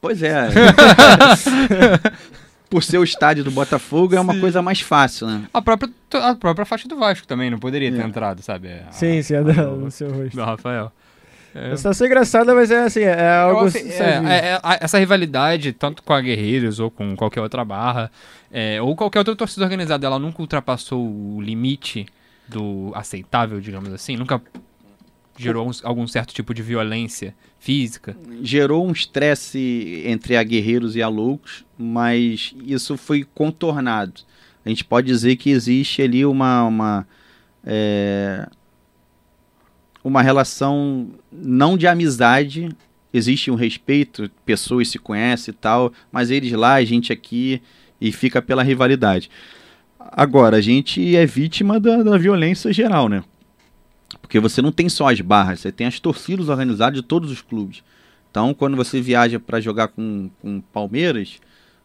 [0.00, 0.48] Pois é.
[2.68, 5.42] Por ser o estádio do Botafogo, é uma coisa mais fácil, né?
[5.52, 8.04] A própria, a própria faixa do Vasco também não poderia ter é.
[8.04, 8.68] entrado, sabe?
[8.68, 10.34] A, sim, sim, é do, seu rosto.
[10.34, 10.90] Do Rafael.
[11.54, 11.72] É.
[11.72, 13.66] Essa engraçada, mas é assim, é algo.
[13.66, 18.10] Assim, é, é, essa rivalidade, tanto com a Guerreiros ou com qualquer outra barra,
[18.50, 22.06] é, ou qualquer outra torcida organizada, ela nunca ultrapassou o limite
[22.48, 24.16] do aceitável, digamos assim?
[24.16, 24.40] Nunca
[25.36, 28.16] gerou um, algum certo tipo de violência física?
[28.42, 34.22] Gerou um estresse entre a Guerreiros e a Loucos, mas isso foi contornado.
[34.64, 37.06] a gente pode dizer que existe ali uma, uma,
[37.64, 38.48] é,
[40.04, 42.68] uma relação não de amizade,
[43.12, 47.62] existe um respeito, pessoas se conhecem e tal, mas eles lá, a gente aqui,
[48.00, 49.30] e fica pela rivalidade.
[49.98, 53.22] Agora, a gente é vítima da, da violência geral, né?
[54.20, 57.40] Porque você não tem só as barras, você tem as torcidas organizadas de todos os
[57.40, 57.82] clubes.
[58.30, 61.38] Então, quando você viaja para jogar com, com Palmeiras,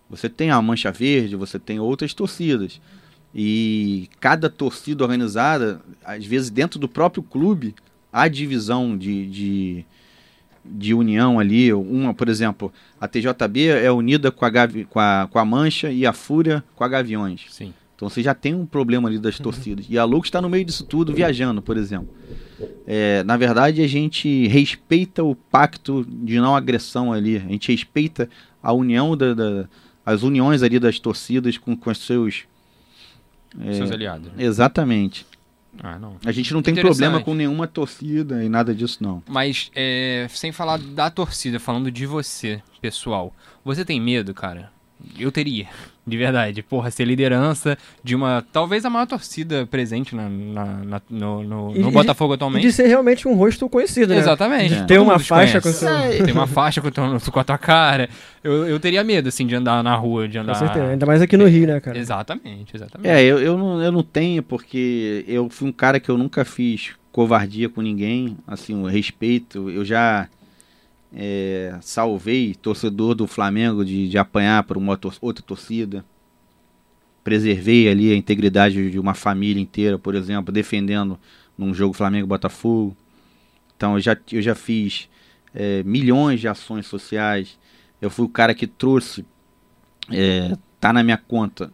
[0.09, 2.81] você tem a Mancha Verde, você tem outras torcidas.
[3.35, 7.75] E cada torcida organizada, às vezes dentro do próprio clube,
[8.11, 9.85] há divisão de, de,
[10.63, 11.73] de união ali.
[11.73, 15.91] Uma, por exemplo, a TJB é unida com a, Gavi, com, a, com a Mancha
[15.91, 17.45] e a Fúria com a Gaviões.
[17.49, 17.73] Sim.
[17.95, 19.87] Então você já tem um problema ali das torcidas.
[19.89, 22.07] E a Lux está no meio disso tudo, viajando, por exemplo.
[22.85, 27.37] É, na verdade, a gente respeita o pacto de não agressão ali.
[27.37, 28.29] A gente respeita
[28.61, 29.67] a união da, da
[30.05, 32.45] as uniões ali das torcidas com, com os seus.
[33.59, 34.31] É, seus aliados.
[34.31, 34.43] Né?
[34.45, 35.25] Exatamente.
[35.83, 36.17] Ah, não.
[36.25, 39.23] A gente não tem problema com nenhuma torcida e nada disso, não.
[39.27, 44.71] Mas, é, sem falar da torcida, falando de você, pessoal, você tem medo, cara?
[45.19, 45.67] Eu teria.
[46.05, 46.63] De verdade.
[46.63, 48.43] Porra, ser liderança de uma.
[48.53, 52.65] Talvez a maior torcida presente na, na, na no, no, no Botafogo atualmente.
[52.65, 54.19] de ser realmente um rosto conhecido, né?
[54.19, 54.73] Exatamente.
[54.73, 55.89] De ter uma faixa com seu...
[56.23, 58.09] Tem uma faixa com, com a tua cara.
[58.41, 60.53] Eu, eu teria medo, assim, de andar na rua, de andar.
[60.53, 60.85] Com certeza.
[60.87, 61.97] Ainda mais aqui no Rio, né, cara?
[61.97, 63.09] Exatamente, exatamente.
[63.09, 66.45] É, eu, eu, não, eu não tenho, porque eu fui um cara que eu nunca
[66.45, 68.37] fiz covardia com ninguém.
[68.47, 69.69] Assim, o respeito.
[69.69, 70.29] Eu já
[71.13, 76.05] é, salvei torcedor do Flamengo de, de apanhar por uma tor outra torcida.
[77.23, 81.19] Preservei ali a integridade de uma família inteira, por exemplo, defendendo
[81.57, 82.95] num jogo Flamengo-Botafogo.
[83.75, 85.09] Então eu já, eu já fiz
[85.53, 87.57] é, milhões de ações sociais.
[88.01, 89.25] Eu fui o cara que trouxe,
[90.09, 91.73] é, tá na minha conta,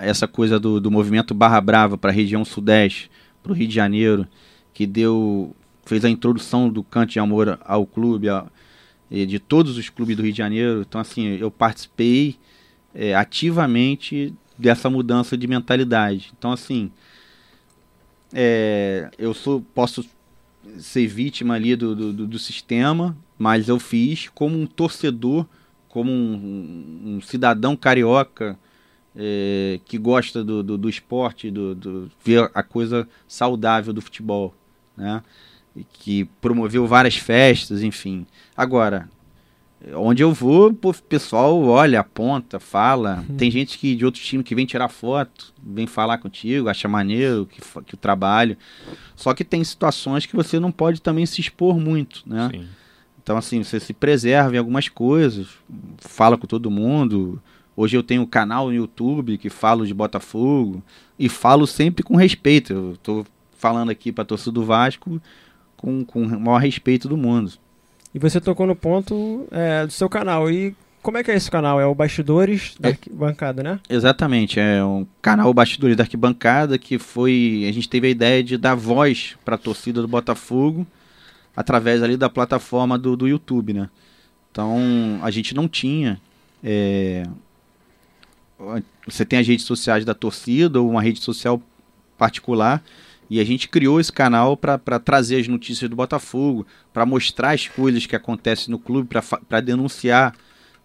[0.00, 3.10] essa coisa do, do movimento Barra Brava para a região sudeste,
[3.42, 4.26] para o Rio de Janeiro,
[4.74, 5.54] que deu
[5.84, 8.46] fez a introdução do Cante de Amor ao clube, a,
[9.10, 10.84] de todos os clubes do Rio de Janeiro.
[10.86, 12.36] Então, assim, eu participei
[12.94, 16.32] é, ativamente dessa mudança de mentalidade.
[16.36, 16.90] Então, assim,
[18.32, 20.04] é, eu sou, posso
[20.78, 25.46] ser vítima ali do, do, do, sistema, mas eu fiz como um torcedor,
[25.88, 28.58] como um, um cidadão carioca
[29.14, 34.54] é, que gosta do, do, do esporte, do, do, ver a coisa saudável do futebol,
[34.96, 35.22] né?
[35.92, 38.26] Que promoveu várias festas, enfim.
[38.56, 39.08] Agora,
[39.94, 43.24] onde eu vou, o pessoal olha, aponta, fala.
[43.28, 43.36] Uhum.
[43.36, 47.46] Tem gente que de outro time que vem tirar foto, vem falar contigo, acha maneiro
[47.46, 48.56] que, que o trabalho.
[49.14, 52.50] Só que tem situações que você não pode também se expor muito, né?
[52.52, 52.66] Sim.
[53.22, 55.48] Então, assim, você se preserva em algumas coisas,
[55.98, 57.42] fala com todo mundo.
[57.76, 60.82] Hoje eu tenho um canal no YouTube que falo de Botafogo
[61.18, 62.72] e falo sempre com respeito.
[62.72, 63.26] Eu tô
[63.58, 65.20] falando aqui para torcida do Vasco,
[65.76, 67.52] com, com o maior respeito do mundo.
[68.14, 70.50] E você tocou no ponto é, do seu canal.
[70.50, 71.80] E como é que é esse canal?
[71.80, 73.78] É o Bastidores da é, Arquibancada, né?
[73.88, 74.58] Exatamente.
[74.58, 77.66] É um canal Bastidores da Arquibancada que foi.
[77.68, 80.86] A gente teve a ideia de dar voz para a torcida do Botafogo
[81.54, 83.88] através ali da plataforma do, do YouTube, né?
[84.50, 86.20] Então a gente não tinha.
[86.64, 87.22] É,
[89.06, 91.62] você tem as redes sociais da torcida ou uma rede social
[92.16, 92.82] particular
[93.28, 97.66] e a gente criou esse canal para trazer as notícias do Botafogo, para mostrar as
[97.66, 99.08] coisas que acontecem no clube,
[99.48, 100.34] para denunciar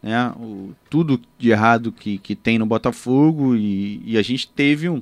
[0.02, 3.56] né, o, tudo de errado que, que tem no Botafogo.
[3.56, 5.02] E, e a gente teve um,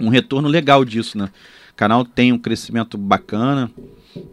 [0.00, 1.16] um retorno legal disso.
[1.16, 1.30] Né?
[1.70, 3.70] O canal tem um crescimento bacana.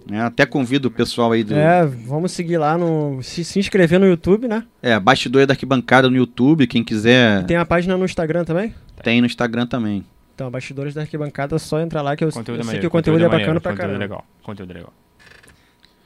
[0.09, 0.20] Né?
[0.22, 1.53] Até convido o pessoal aí do.
[1.53, 3.22] É, vamos seguir lá no.
[3.22, 4.63] Se, se inscrever no YouTube, né?
[4.82, 7.45] É, Bastidor da Arquibancada no YouTube, quem quiser.
[7.45, 8.74] Tem a página no Instagram também?
[9.03, 10.03] Tem no Instagram também.
[10.38, 13.23] Então, bastidores da arquibancada, só entrar lá que eu, conteúdo eu sei que o conteúdo,
[13.23, 13.93] conteúdo é bacana pra caramba.
[13.93, 14.93] Conteúdo legal, conteúdo legal.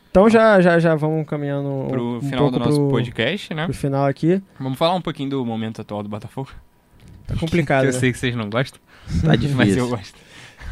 [0.09, 3.65] Então já, já, já vamos caminhando pro um final do nosso pro, podcast, né?
[3.65, 4.41] Pro final aqui.
[4.57, 6.49] Vamos falar um pouquinho do momento atual do Botafogo?
[7.27, 7.99] Tá complicado, Eu né?
[7.99, 8.79] sei que vocês não gostam.
[9.21, 9.57] Tá difícil.
[9.57, 10.17] Mas eu gosto.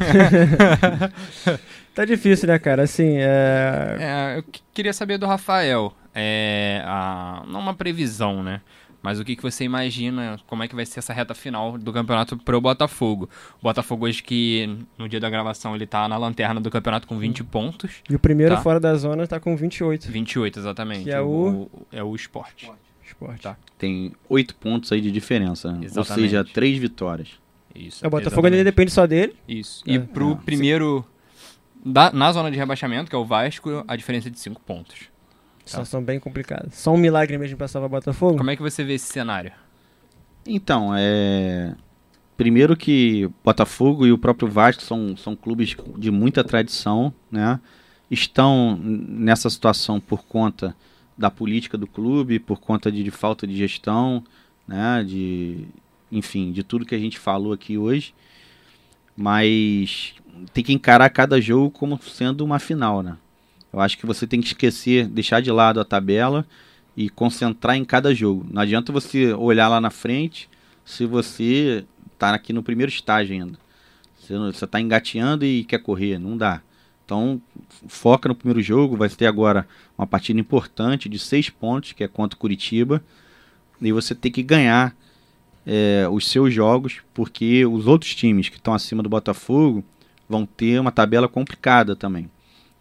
[1.94, 2.84] tá difícil, né, cara?
[2.84, 3.96] Assim, é...
[4.00, 5.92] é eu queria saber do Rafael.
[6.14, 8.62] É, a, não uma previsão, né?
[9.02, 11.92] Mas o que, que você imagina, como é que vai ser essa reta final do
[11.92, 13.28] campeonato pro Botafogo?
[13.58, 17.18] O Botafogo hoje que, no dia da gravação, ele tá na lanterna do campeonato com
[17.18, 18.02] 20 pontos.
[18.08, 18.60] E o primeiro tá?
[18.60, 20.10] fora da zona tá com 28.
[20.10, 21.04] 28, exatamente.
[21.04, 21.70] Que é o...
[21.72, 22.70] o é o esporte.
[23.04, 23.42] Esporte.
[23.42, 23.56] Tá.
[23.78, 25.72] Tem 8 pontos aí de diferença.
[25.72, 25.88] Né?
[25.96, 27.28] Ou seja, 3 vitórias.
[27.74, 28.04] Isso.
[28.04, 29.34] É, o Botafogo ainda depende só dele.
[29.48, 29.82] Isso.
[29.86, 29.98] E é.
[29.98, 30.44] pro é.
[30.44, 31.04] primeiro...
[31.82, 35.08] Da, na zona de rebaixamento, que é o Vasco, a diferença é de 5 pontos.
[35.70, 36.06] Situação tá.
[36.06, 36.68] bem complicada.
[36.72, 38.36] Só um milagre mesmo pra salvar o Botafogo?
[38.36, 39.52] Como é que você vê esse cenário?
[40.46, 41.74] Então, é.
[42.36, 47.60] primeiro que Botafogo e o próprio Vasco são, são clubes de muita tradição, né?
[48.10, 50.74] Estão nessa situação por conta
[51.16, 54.24] da política do clube, por conta de, de falta de gestão,
[54.66, 55.04] né?
[55.06, 55.68] De,
[56.10, 58.12] enfim, de tudo que a gente falou aqui hoje.
[59.16, 60.14] Mas
[60.52, 63.16] tem que encarar cada jogo como sendo uma final, né?
[63.72, 66.46] Eu acho que você tem que esquecer, deixar de lado a tabela
[66.96, 68.46] e concentrar em cada jogo.
[68.50, 70.48] Não adianta você olhar lá na frente
[70.84, 73.58] se você está aqui no primeiro estágio ainda.
[74.18, 76.62] Você está engateando e quer correr, não dá.
[77.04, 77.40] Então,
[77.88, 78.96] foca no primeiro jogo.
[78.96, 79.66] Vai ter agora
[79.98, 83.02] uma partida importante de seis pontos, que é contra o Curitiba.
[83.80, 84.94] E você tem que ganhar
[85.66, 89.84] é, os seus jogos, porque os outros times que estão acima do Botafogo
[90.28, 92.30] vão ter uma tabela complicada também.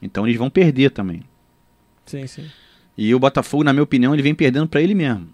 [0.02, 1.24] Então, eles vão perder também.
[2.06, 2.50] Sim, sim.
[2.98, 5.30] E o Botafogo, na minha opinião, ele vem perdendo para ele mesmo.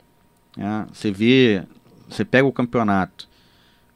[0.57, 1.63] É, você vê,
[2.07, 3.28] você pega o campeonato,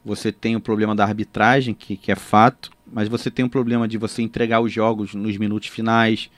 [0.04, 3.88] você tem o problema da arbitragem, que, que é fato, mas você tem o problema
[3.88, 6.30] de você entregar os jogos nos minutos finais,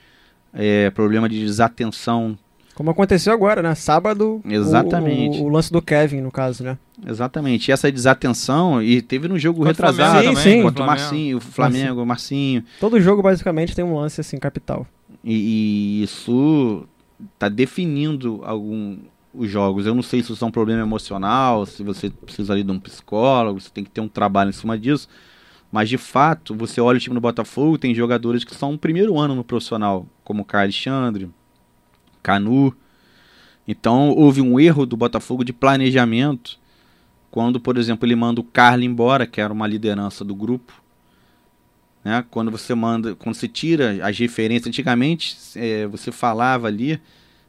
[0.52, 2.38] é, problema de desatenção.
[2.74, 3.74] Como aconteceu agora, né?
[3.74, 5.38] Sábado, Exatamente.
[5.38, 6.78] O, o, o lance do Kevin, no caso, né?
[7.06, 7.68] Exatamente.
[7.68, 10.62] E essa desatenção, e teve no jogo contra retrasado sim, sim.
[10.62, 12.64] contra o Marcinho, o Flamengo, o Marcinho.
[12.80, 14.86] Todo jogo, basicamente, tem um lance assim, capital.
[15.22, 16.86] E, e isso
[17.34, 18.98] está definindo algum,
[19.34, 19.86] os jogos.
[19.86, 22.80] Eu não sei se isso é um problema emocional, se você precisa ali de um
[22.80, 25.08] psicólogo, você tem que ter um trabalho em cima disso.
[25.70, 29.18] Mas de fato, você olha o time do Botafogo, tem jogadores que são o primeiro
[29.18, 31.30] ano no profissional, como o Carlos Alexandre,
[32.22, 32.74] Canu.
[33.66, 36.58] Então houve um erro do Botafogo de planejamento
[37.30, 40.82] quando, por exemplo, ele manda o Carlos embora, que era uma liderança do grupo.
[42.04, 42.22] Né?
[42.30, 47.00] Quando você manda, quando você tira as referências, antigamente é, você falava ali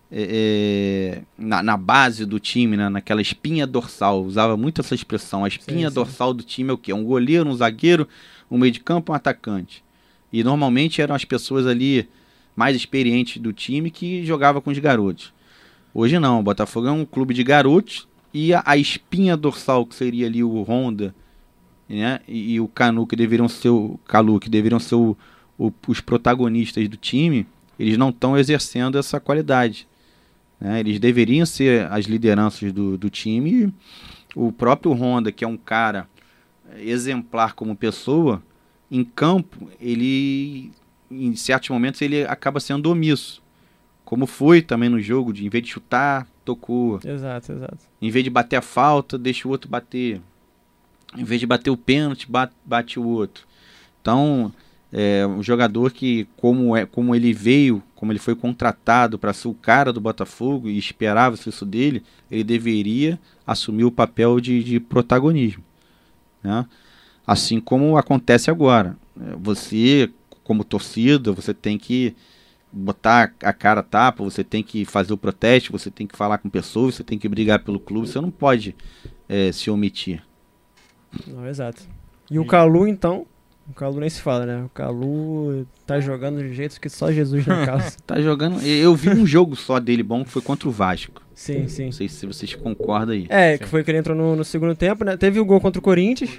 [0.10, 5.44] é, é, na, na, base do time, né, naquela espinha dorsal, usava muito essa expressão.
[5.44, 6.38] A espinha sim, dorsal sim.
[6.38, 6.94] do time é o quê?
[6.94, 8.08] Um goleiro, um zagueiro,
[8.50, 9.84] um meio de campo, um atacante.
[10.32, 12.08] E normalmente eram as pessoas ali
[12.56, 15.34] mais experientes do time que jogava com os garotos.
[15.94, 19.96] Hoje não, o Botafogo é um clube de garotos e a, a espinha dorsal que
[19.96, 21.14] seria ali o Honda,
[21.88, 25.16] né, e, e, o Canu que deveriam ser o Calu que deveriam ser o,
[25.58, 27.46] o, os protagonistas do time,
[27.78, 29.88] eles não estão exercendo essa qualidade.
[30.60, 30.80] Né?
[30.80, 33.74] Eles deveriam ser as lideranças do, do time.
[34.36, 36.08] o próprio Honda, que é um cara
[36.78, 38.42] exemplar como pessoa,
[38.90, 40.72] em campo, ele,
[41.10, 43.42] em certos momentos, ele acaba sendo omisso.
[44.04, 47.00] Como foi também no jogo, de em vez de chutar, tocou.
[47.04, 47.80] Exato, exato.
[48.02, 50.22] Em vez de bater a falta, deixa o outro bater.
[51.18, 53.46] Em vez de bater o pênalti, bate, bate o outro.
[54.02, 54.52] Então,
[54.92, 59.48] é um jogador que, como, é, como ele veio, como ele foi contratado para ser
[59.48, 64.80] o cara do Botafogo e esperava isso dele, ele deveria assumir o papel de, de
[64.80, 65.64] protagonismo.
[66.44, 66.66] Né?
[67.26, 68.96] Assim como acontece agora.
[69.20, 70.12] É, você,
[70.44, 72.16] como torcida, você tem que
[72.72, 76.40] botar a cara a tapa, você tem que fazer o protesto, você tem que falar
[76.40, 78.76] com pessoas, você tem que brigar pelo clube, você não pode
[79.30, 80.24] é, se omitir.
[81.28, 81.84] Não, exato.
[82.32, 83.28] E o Calu, então,
[83.70, 84.64] o Calu nem se fala, né?
[84.64, 87.96] O Calu tá jogando de jeito que só Jesus na casa.
[88.06, 88.62] tá jogando.
[88.62, 91.22] Eu vi um jogo só dele bom que foi contra o Vasco.
[91.36, 91.86] Sim, sim.
[91.86, 93.26] Não sei se vocês concordam aí.
[93.30, 95.16] É, que foi que ele entrou no, no, segundo tempo, né?
[95.16, 96.32] Teve o gol contra o Corinthians.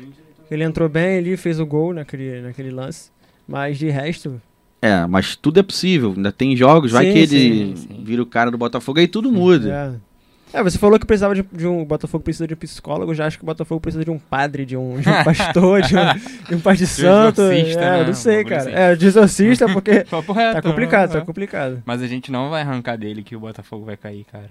[0.51, 3.11] Ele entrou bem ali, fez o gol naquele, naquele lance.
[3.47, 4.41] Mas de resto.
[4.81, 6.13] É, mas tudo é possível.
[6.17, 8.05] Ainda tem jogos, vai sim, que ele sim, sim.
[8.05, 10.01] vira o cara do Botafogo aí tudo muda.
[10.01, 10.15] É.
[10.55, 11.83] É, você falou que precisava de, de, um.
[11.83, 14.65] O Botafogo precisa de um psicólogo, já acho que o Botafogo precisa de um padre,
[14.65, 17.43] de um, de um pastor, de um, de um pai de santo.
[17.43, 18.05] É, né?
[18.07, 18.61] não sei, cara.
[18.61, 18.71] Assim.
[18.71, 20.05] É, de exorcista, porque.
[20.07, 21.83] tá complicado, tá complicado.
[21.85, 24.51] Mas a gente não vai arrancar dele que o Botafogo vai cair, cara.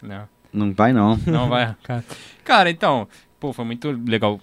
[0.00, 0.28] Não.
[0.52, 1.18] Não vai, não.
[1.26, 2.04] Não vai arrancar.
[2.44, 3.08] Cara, então,
[3.40, 4.40] pô, foi muito legal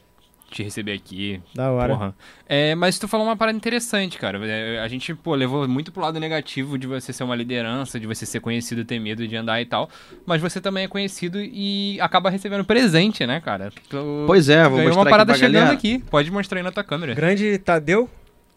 [0.56, 1.42] te receber aqui.
[1.54, 1.94] Da hora.
[1.94, 2.16] Porra.
[2.48, 4.40] É, mas tu falou uma parada interessante, cara.
[4.48, 8.08] É, a gente, pô, levou muito pro lado negativo de você ser uma liderança, de
[8.08, 9.90] você ser conhecido, ter medo de andar e tal.
[10.26, 13.72] Mas você também é conhecido e acaba recebendo presente, né, cara?
[13.90, 15.74] Tu pois é, vou mostrar uma parada aqui chegando galera.
[15.74, 16.00] aqui.
[16.10, 17.14] Pode mostrar aí na tua câmera.
[17.14, 18.10] Grande Tadeu.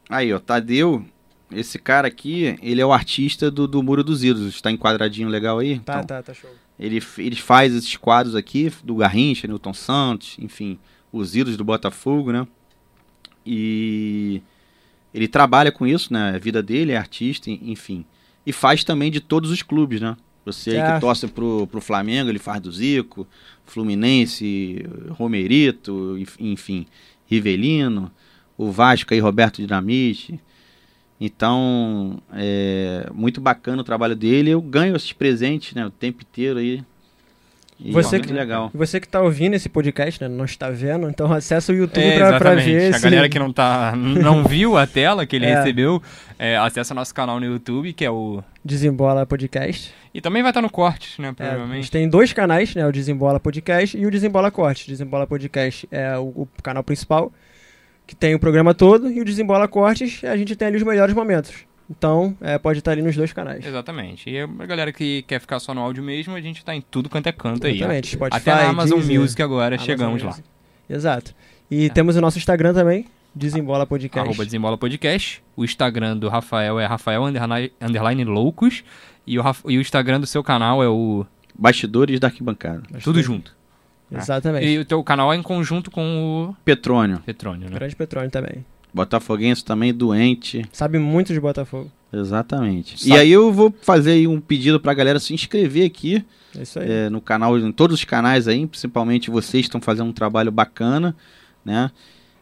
[0.08, 1.04] Aí, ó, Tadeu.
[1.50, 4.54] Esse cara aqui, ele é o artista do, do Muro dos Ídolos.
[4.54, 5.78] Está enquadradinho legal aí?
[5.78, 6.50] Tá, então, tá, tá show.
[6.78, 10.78] Ele, ele faz esses quadros aqui, do Garrincha, Newton Santos, enfim
[11.12, 12.46] os ídolos do Botafogo, né?
[13.44, 14.42] E
[15.12, 16.34] ele trabalha com isso, né?
[16.34, 18.04] A vida dele é artista, enfim.
[18.46, 20.16] E faz também de todos os clubes, né?
[20.44, 23.26] Você aí que torce pro, pro Flamengo, ele faz do Zico,
[23.66, 26.86] Fluminense, Romerito, enfim,
[27.26, 28.10] Rivelino,
[28.56, 30.40] o Vasco aí, Roberto Dinamite.
[31.20, 34.50] Então, é muito bacana o trabalho dele.
[34.50, 35.84] Eu ganho esses presentes, né?
[35.84, 36.82] O tempo inteiro aí.
[37.80, 38.70] E Você muito que- legal.
[38.74, 40.28] Você que tá ouvindo esse podcast, né?
[40.28, 42.64] Não está vendo, então acessa o YouTube É, pra, pra exatamente.
[42.72, 42.80] ver.
[42.80, 45.54] A esse- galera que não, tá, não viu a tela que ele É.
[45.58, 46.02] recebeu,
[46.38, 48.42] é, acessa nosso canal no YouTube, que é o.
[48.64, 49.94] Desembola Podcast.
[50.12, 51.28] E também vai estar no corte, né?
[51.28, 51.76] É, a Provavelmente.
[51.82, 52.84] gente tem dois canais, né?
[52.84, 54.88] O Desembola Podcast e o Desembola Corte.
[54.88, 57.32] Desembola Podcast é o, o canal principal,
[58.08, 61.14] que tem o programa todo, e o Desembola Cortes, a gente tem ali os melhores
[61.14, 61.52] momentos.
[61.90, 63.64] Então, é, pode estar ali nos dois canais.
[63.64, 64.28] Exatamente.
[64.28, 67.08] E a galera que quer ficar só no áudio mesmo, a gente tá em tudo
[67.08, 67.76] quanto é canto aí.
[67.76, 68.08] Exatamente.
[68.08, 70.28] Spotify, Até na Amazon Deezer, Music agora Amazon chegamos lá.
[70.28, 70.48] Music.
[70.88, 71.34] Exato.
[71.70, 74.26] E temos o nosso Instagram também, Desembola Podcast.
[74.28, 75.42] Arroba Desembola Podcast.
[75.56, 78.84] O Instagram do Rafael é Rafael underline, underline Loucos.
[79.26, 81.24] E o, e o Instagram do seu canal é o.
[81.60, 82.82] Bastidores da arquibancada.
[83.02, 83.56] Tudo junto.
[84.12, 84.64] Exatamente.
[84.64, 87.18] E o teu canal é em conjunto com o Petrônio.
[87.26, 87.74] Petrônio, né?
[87.74, 88.64] Grande Petróleo também.
[88.98, 90.64] Botafoguense também doente.
[90.72, 91.90] Sabe muito de Botafogo.
[92.12, 92.98] Exatamente.
[92.98, 96.24] Sabe- E aí eu vou fazer aí um pedido pra galera se inscrever aqui
[96.56, 96.86] É isso aí.
[96.90, 101.14] é, no canal, em todos os canais aí, principalmente vocês estão fazendo um trabalho bacana,
[101.64, 101.90] né?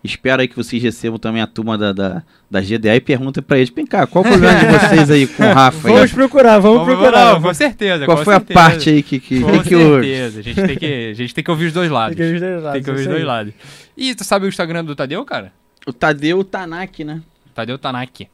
[0.04, 3.57] Espero aí que vocês recebam também a turma da, da, da GDA e perguntem pra
[3.59, 5.88] eles, vem cá, qual o problema de vocês aí com o Rafa?
[5.88, 5.94] aí?
[5.94, 7.32] Vamos procurar, vamos, procurar.
[7.34, 8.04] não, com certeza.
[8.04, 8.61] Qual com foi certeza.
[8.61, 10.38] a parte aí que, que, Com que certeza.
[10.38, 12.16] A gente, tem que, a gente tem que ouvir os dois lados.
[12.16, 13.52] Tem que ouvir os dois lados, Tem que ouvir os dois lados.
[13.96, 15.52] E tu sabe o Instagram do Tadeu, cara?
[15.87, 17.22] O Tadeu Tanak, né?
[17.55, 18.28] Tadeu Tanaki.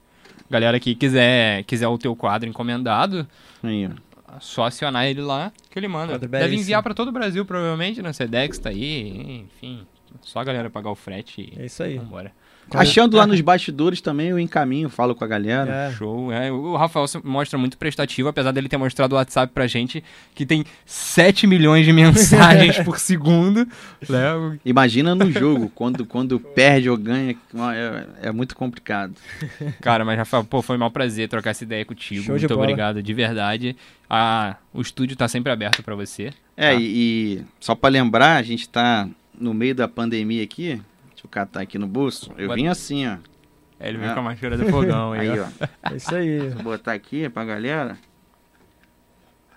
[0.50, 3.26] Galera que quiser, quiser o teu quadro encomendado,
[3.62, 4.38] Aí, ó.
[4.40, 6.12] só acionar ele lá que ele manda.
[6.14, 6.62] Quadro Deve belíssimo.
[6.62, 8.12] enviar pra todo o Brasil, provavelmente, né?
[8.12, 9.86] Sedex tá aí, enfim.
[10.20, 11.96] Só a galera pagar o frete É e isso aí.
[11.98, 12.32] vambora.
[12.80, 15.70] Achando lá nos bastidores também, eu encaminho, falo com a galera.
[15.90, 15.92] É.
[15.92, 16.32] Show.
[16.32, 20.02] É, o Rafael se mostra muito prestativo, apesar dele ter mostrado o WhatsApp pra gente,
[20.34, 23.66] que tem 7 milhões de mensagens por segundo.
[24.08, 24.58] Né?
[24.64, 27.36] Imagina no jogo, quando, quando perde ou ganha,
[27.74, 29.14] é, é muito complicado.
[29.80, 32.22] Cara, mas Rafael, pô, foi um prazer trocar essa ideia contigo.
[32.22, 33.76] Show muito obrigado, de verdade.
[34.08, 36.32] Ah, o estúdio tá sempre aberto pra você.
[36.56, 36.74] É, Tá.
[36.74, 36.84] e,
[37.38, 39.08] e só pra lembrar, a gente tá
[39.38, 40.80] no meio da pandemia aqui.
[41.22, 42.32] Deixa eu catar aqui no bolso.
[42.36, 43.16] Eu Bota- vim assim, ó.
[43.78, 44.14] É, ele veio Ah.
[44.14, 45.44] com a máscara do fogão aí, Aí, ó.
[45.44, 45.92] ó.
[45.92, 46.48] É isso aí.
[46.50, 47.96] Vou botar aqui pra galera.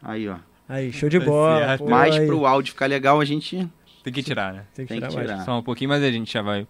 [0.02, 0.38] Aí, ó.
[0.68, 1.78] Aí, show de bola.
[1.78, 2.26] pô, Mas aí.
[2.28, 3.68] pro áudio ficar legal, a gente
[4.04, 4.64] Tem que tirar, né?
[4.76, 5.44] Tem que tem tirar que tirar.
[5.46, 6.68] Só um pouquinho, mas a gente já vai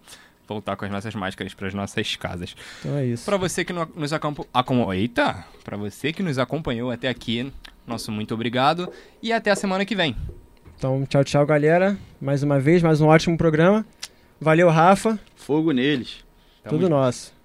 [0.48, 2.54] voltar com as nossas máscaras pras nossas casas.
[2.80, 3.24] Então é isso.
[3.24, 4.92] Pra você que no- nos acompanhou.
[4.94, 5.44] Eita!
[5.64, 7.52] Pra você que nos acompanhou até aqui,
[7.86, 8.90] nosso muito obrigado.
[9.22, 10.16] E até a semana que vem.
[10.78, 11.96] Então, tchau, tchau, galera.
[12.20, 13.84] Mais uma vez, mais um ótimo programa.
[14.40, 15.18] Valeu, Rafa.
[15.34, 16.24] fogo neles.
[16.62, 17.35] Tamo Tudo nosso.